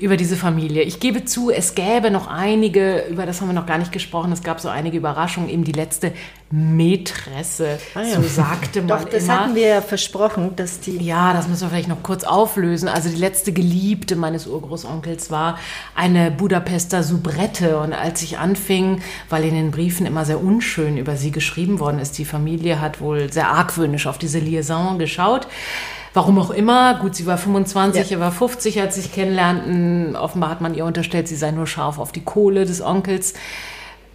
[0.00, 0.82] über diese Familie.
[0.82, 4.32] Ich gebe zu, es gäbe noch einige, über das haben wir noch gar nicht gesprochen,
[4.32, 6.12] es gab so einige Überraschungen, eben die letzte
[6.52, 8.20] Mätresse, Ah ja.
[8.20, 9.40] so sagte man Doch, das immer.
[9.40, 10.96] hatten wir ja versprochen, dass die.
[10.98, 12.88] Ja, das müssen wir vielleicht noch kurz auflösen.
[12.88, 15.58] Also die letzte Geliebte meines Urgroßonkels war
[15.94, 17.78] eine Budapester Soubrette.
[17.78, 21.98] Und als ich anfing, weil in den Briefen immer sehr unschön über sie geschrieben worden
[22.00, 25.46] ist, die Familie hat wohl sehr argwöhnisch auf diese Liaison geschaut.
[26.12, 26.94] Warum auch immer.
[26.94, 28.16] Gut, sie war 25, Ja.
[28.16, 30.16] er war 50, als sie sich kennenlernten.
[30.16, 33.34] Offenbar hat man ihr unterstellt, sie sei nur scharf auf die Kohle des Onkels.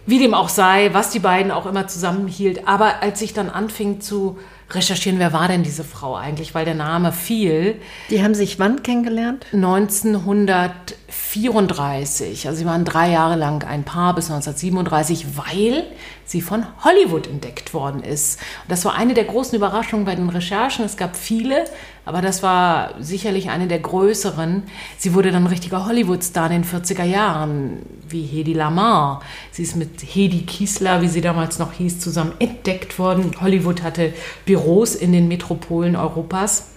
[0.04, 2.68] Wie dem auch sei, was die beiden auch immer zusammenhielt.
[2.68, 4.38] Aber als ich dann anfing zu
[4.70, 7.76] recherchieren, wer war denn diese Frau eigentlich, weil der Name fiel,
[8.10, 9.46] Die haben sich wann kennengelernt?
[9.52, 12.48] 1934.
[12.48, 15.84] Also sie waren drei Jahre lang ein Paar bis 1937, weil
[16.24, 18.40] sie von Hollywood entdeckt worden ist.
[18.64, 20.84] Und das war eine der großen Überraschungen bei den Recherchen.
[20.84, 21.64] Es gab viele,
[22.06, 24.62] aber das war sicherlich eine der größeren.
[24.96, 29.22] Sie wurde dann richtiger Hollywood-Star in den 40er Jahren, wie Hedi Lamar.
[29.50, 33.32] Sie ist mit Hedi Kiesler, wie sie damals noch hieß, zusammen entdeckt worden.
[33.40, 36.68] Hollywood hatte Büros in den Metropolen Europas.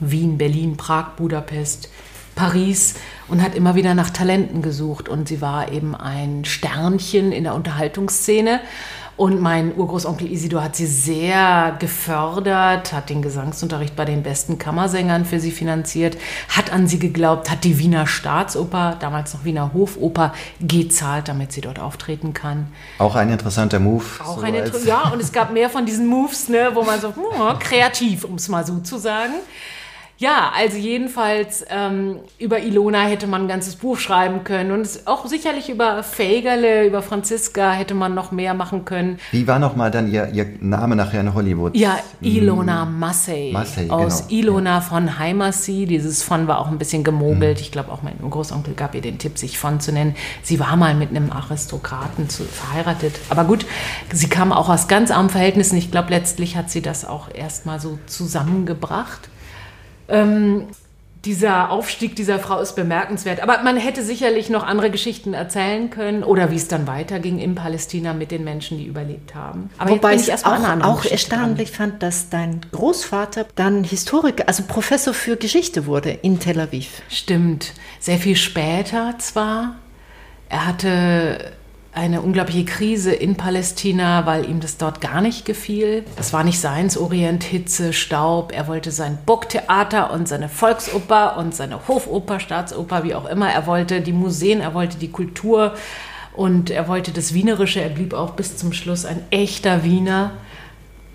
[0.00, 1.88] Wien, Berlin, Prag, Budapest,
[2.34, 2.94] Paris
[3.28, 5.08] und hat immer wieder nach Talenten gesucht.
[5.08, 8.60] Und sie war eben ein Sternchen in der Unterhaltungsszene.
[9.18, 15.24] Und mein Urgroßonkel Isidor hat sie sehr gefördert, hat den Gesangsunterricht bei den besten Kammersängern
[15.24, 16.16] für sie finanziert,
[16.48, 21.60] hat an sie geglaubt, hat die Wiener Staatsoper, damals noch Wiener Hofoper, gezahlt, damit sie
[21.60, 22.68] dort auftreten kann.
[22.98, 24.04] Auch ein interessanter Move.
[24.24, 27.00] Auch so eine, als- ja, und es gab mehr von diesen Moves, ne, wo man
[27.00, 29.34] so, hm, kreativ, um es mal so zu sagen.
[30.20, 35.06] Ja, also jedenfalls ähm, über Ilona hätte man ein ganzes Buch schreiben können und es,
[35.06, 39.20] auch sicherlich über Fägerle, über Franziska hätte man noch mehr machen können.
[39.30, 41.76] Wie war nochmal dann ihr, ihr Name nachher in Hollywood?
[41.76, 44.40] Ja, Ilona Massey, Massey, aus genau.
[44.40, 45.86] Ilona von Heimersee.
[45.86, 47.60] Dieses von war auch ein bisschen gemogelt.
[47.60, 50.16] Ich glaube, auch mein Großonkel gab ihr den Tipp, sich von zu nennen.
[50.42, 53.14] Sie war mal mit einem Aristokraten zu, verheiratet.
[53.28, 53.66] Aber gut,
[54.12, 55.76] sie kam auch aus ganz armen Verhältnissen.
[55.76, 59.28] Ich glaube, letztlich hat sie das auch erst mal so zusammengebracht.
[60.08, 60.68] Ähm,
[61.24, 63.40] dieser Aufstieg dieser Frau ist bemerkenswert.
[63.40, 67.54] Aber man hätte sicherlich noch andere Geschichten erzählen können oder wie es dann weiterging in
[67.54, 69.70] Palästina mit den Menschen, die überlebt haben.
[69.78, 71.90] Aber Wobei ich es auch, auch erstaunlich dran.
[71.90, 77.02] fand, dass dein Großvater dann Historiker, also Professor für Geschichte wurde in Tel Aviv.
[77.08, 77.74] Stimmt.
[77.98, 79.76] Sehr viel später zwar.
[80.48, 81.52] Er hatte
[81.98, 86.04] eine unglaubliche Krise in Palästina, weil ihm das dort gar nicht gefiel.
[86.14, 88.52] Das war nicht seins, Orient, Hitze, Staub.
[88.52, 93.50] Er wollte sein Burgtheater und seine Volksoper und seine Hofoper, Staatsoper, wie auch immer.
[93.50, 95.74] Er wollte die Museen, er wollte die Kultur
[96.36, 97.80] und er wollte das Wienerische.
[97.80, 100.30] Er blieb auch bis zum Schluss ein echter Wiener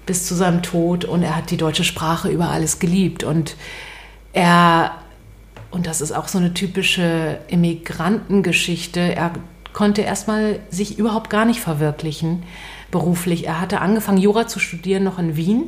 [0.05, 3.55] bis zu seinem Tod und er hat die deutsche Sprache über alles geliebt und
[4.33, 4.91] er
[5.71, 8.99] und das ist auch so eine typische Immigrantengeschichte.
[8.99, 9.31] Er
[9.73, 12.43] konnte erstmal sich überhaupt gar nicht verwirklichen
[12.93, 13.47] beruflich.
[13.47, 15.63] Er hatte angefangen, Jura zu studieren, noch in Wien.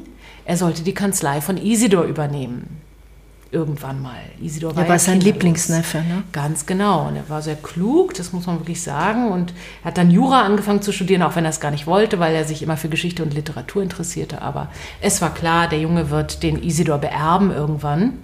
[0.45, 2.81] Er sollte die Kanzlei von Isidor übernehmen.
[3.51, 4.19] Irgendwann mal.
[4.41, 6.23] Isidor war, er war sein Lieblingsneffe, ne?
[6.31, 7.07] Ganz genau.
[7.07, 9.31] Und er war sehr klug, das muss man wirklich sagen.
[9.31, 12.19] Und er hat dann Jura angefangen zu studieren, auch wenn er es gar nicht wollte,
[12.19, 14.41] weil er sich immer für Geschichte und Literatur interessierte.
[14.41, 14.69] Aber
[15.01, 18.19] es war klar, der Junge wird den Isidor beerben irgendwann.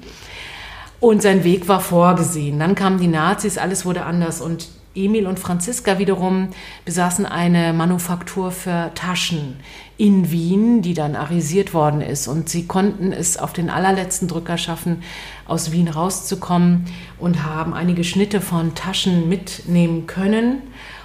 [0.99, 2.59] Und sein Weg war vorgesehen.
[2.59, 4.41] Dann kamen die Nazis, alles wurde anders.
[4.41, 6.49] Und Emil und Franziska wiederum
[6.83, 9.57] besaßen eine Manufaktur für Taschen
[9.97, 12.27] in Wien, die dann arisiert worden ist.
[12.27, 15.03] Und sie konnten es auf den allerletzten Drücker schaffen,
[15.47, 16.85] aus Wien rauszukommen
[17.19, 20.61] und haben einige Schnitte von Taschen mitnehmen können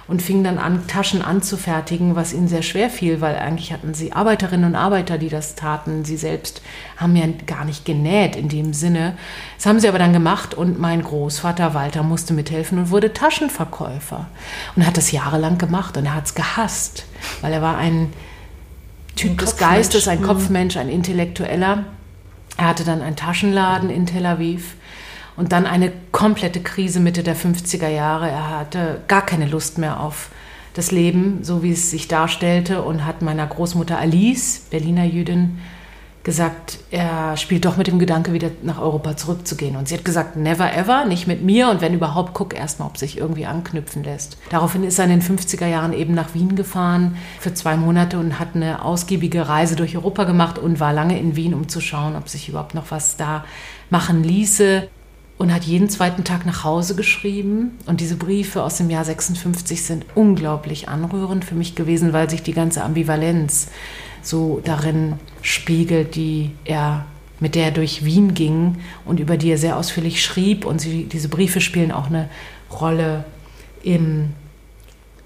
[0.07, 4.13] und fingen dann an, Taschen anzufertigen, was ihnen sehr schwer fiel, weil eigentlich hatten sie
[4.13, 6.05] Arbeiterinnen und Arbeiter, die das taten.
[6.05, 6.61] Sie selbst
[6.95, 9.17] haben ja gar nicht genäht in dem Sinne.
[9.57, 14.27] Das haben sie aber dann gemacht und mein Großvater Walter musste mithelfen und wurde Taschenverkäufer
[14.75, 17.05] und hat das jahrelang gemacht und er hat es gehasst,
[17.41, 18.13] weil er war ein
[19.17, 20.25] Typ ein des Geistes, ein mhm.
[20.25, 21.83] Kopfmensch, ein Intellektueller.
[22.55, 24.76] Er hatte dann einen Taschenladen in Tel Aviv
[25.37, 28.29] und dann eine komplette Krise Mitte der 50er Jahre.
[28.29, 30.29] Er hatte gar keine Lust mehr auf
[30.73, 35.59] das Leben, so wie es sich darstellte, und hat meiner Großmutter Alice, Berliner Jüdin,
[36.23, 39.77] gesagt, er spielt doch mit dem Gedanke, wieder nach Europa zurückzugehen.
[39.77, 42.85] Und sie hat gesagt, never ever, nicht mit mir und wenn überhaupt, guck erst mal,
[42.85, 44.37] ob sich irgendwie anknüpfen lässt.
[44.49, 48.39] Daraufhin ist er in den 50er Jahren eben nach Wien gefahren für zwei Monate und
[48.39, 52.17] hat eine ausgiebige Reise durch Europa gemacht und war lange in Wien, um zu schauen,
[52.17, 53.45] ob sich überhaupt noch was da
[53.89, 54.89] machen ließe
[55.37, 57.77] und hat jeden zweiten Tag nach Hause geschrieben.
[57.85, 62.41] Und diese Briefe aus dem Jahr 56 sind unglaublich anrührend für mich gewesen, weil sich
[62.41, 63.67] die ganze Ambivalenz
[64.23, 67.05] so darin spiegelt, die er
[67.39, 70.65] mit der er durch Wien ging und über die er sehr ausführlich schrieb.
[70.65, 72.29] Und sie, diese Briefe spielen auch eine
[72.71, 73.25] Rolle
[73.83, 74.29] im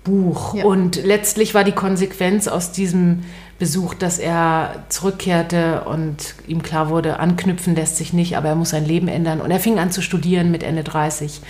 [0.03, 0.55] Buch.
[0.55, 0.65] Ja.
[0.65, 3.23] Und letztlich war die Konsequenz aus diesem
[3.61, 8.71] Besuch, dass er zurückkehrte und ihm klar wurde, anknüpfen lässt sich nicht, aber er muss
[8.71, 9.39] sein Leben ändern.
[9.39, 11.41] Und er fing an zu studieren mit Ende 30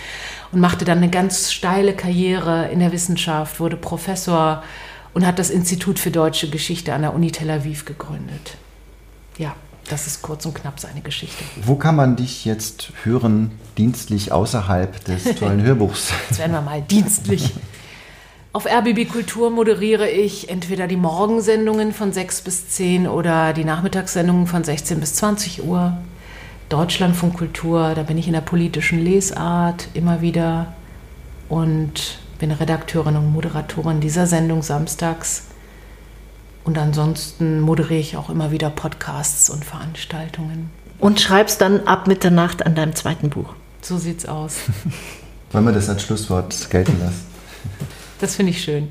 [0.52, 4.62] und machte dann eine ganz steile Karriere in der Wissenschaft, wurde Professor
[5.14, 8.58] und hat das Institut für deutsche Geschichte an der Uni Tel Aviv gegründet.
[9.38, 9.54] Ja,
[9.88, 11.42] das ist kurz und knapp seine Geschichte.
[11.64, 16.12] Wo kann man dich jetzt hören, dienstlich außerhalb des tollen Hörbuchs?
[16.28, 17.54] Jetzt werden wir mal dienstlich.
[18.54, 24.46] Auf RBB Kultur moderiere ich entweder die Morgensendungen von 6 bis 10 oder die Nachmittagssendungen
[24.46, 25.96] von 16 bis 20 Uhr.
[26.68, 30.74] Deutschlandfunk Kultur, da bin ich in der politischen Lesart immer wieder
[31.48, 35.44] und bin Redakteurin und Moderatorin dieser Sendung samstags.
[36.64, 40.70] Und ansonsten moderiere ich auch immer wieder Podcasts und Veranstaltungen.
[40.98, 43.54] Und schreibst dann ab Mitternacht an deinem zweiten Buch.
[43.80, 44.56] So sieht's aus.
[45.52, 47.24] Wollen wir das als Schlusswort gelten lassen?
[48.22, 48.86] Das finde ich schön.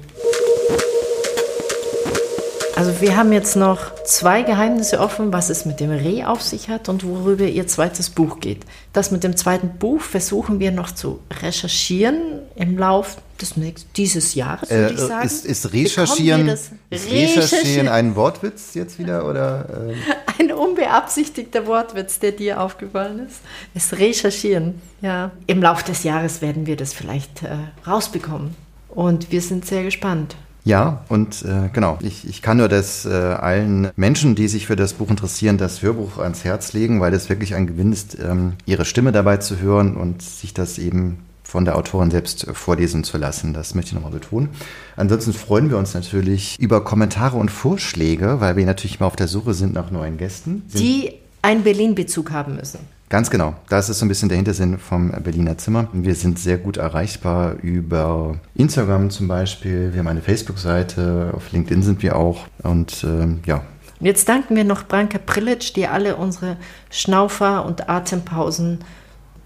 [2.76, 6.68] Also wir haben jetzt noch zwei Geheimnisse offen, was es mit dem Reh auf sich
[6.68, 8.66] hat und worüber ihr zweites Buch geht.
[8.92, 14.36] Das mit dem zweiten Buch versuchen wir noch zu recherchieren im Lauf des nächsten, dieses
[14.36, 15.26] Jahres, würde äh, ich sagen.
[15.26, 19.26] Ist, ist recherchieren, ist recherchieren ein Wortwitz jetzt wieder?
[19.30, 19.94] Oder, äh?
[20.42, 23.40] Ein unbeabsichtigter Wortwitz, der dir aufgefallen ist.
[23.76, 25.32] Ist recherchieren, ja.
[25.48, 27.56] Im Lauf des Jahres werden wir das vielleicht äh,
[27.88, 28.56] rausbekommen.
[28.94, 30.36] Und wir sind sehr gespannt.
[30.64, 34.76] Ja, und äh, genau, ich, ich kann nur das äh, allen Menschen, die sich für
[34.76, 38.54] das Buch interessieren, das Hörbuch ans Herz legen, weil es wirklich ein Gewinn ist, ähm,
[38.68, 43.18] ihre Stimme dabei zu hören und sich das eben von der Autorin selbst vorlesen zu
[43.18, 43.54] lassen.
[43.54, 44.50] Das möchte ich nochmal betonen.
[44.96, 49.28] Ansonsten freuen wir uns natürlich über Kommentare und Vorschläge, weil wir natürlich mal auf der
[49.28, 50.64] Suche sind nach neuen Gästen.
[50.74, 52.80] Die einen Berlin-Bezug haben müssen.
[53.12, 53.56] Ganz genau.
[53.68, 55.90] Das ist so ein bisschen der Hintersinn vom Berliner Zimmer.
[55.92, 59.92] Wir sind sehr gut erreichbar über Instagram zum Beispiel.
[59.92, 61.34] Wir haben eine Facebook-Seite.
[61.36, 62.46] Auf LinkedIn sind wir auch.
[62.64, 63.64] Und ähm, ja.
[64.00, 66.56] Jetzt danken wir noch Branka Prilic, die alle unsere
[66.90, 68.80] Schnaufer und Atempausen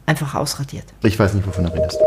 [0.05, 0.85] einfach ausradiert.
[1.01, 1.97] Ich weiß nicht, wovon du redest.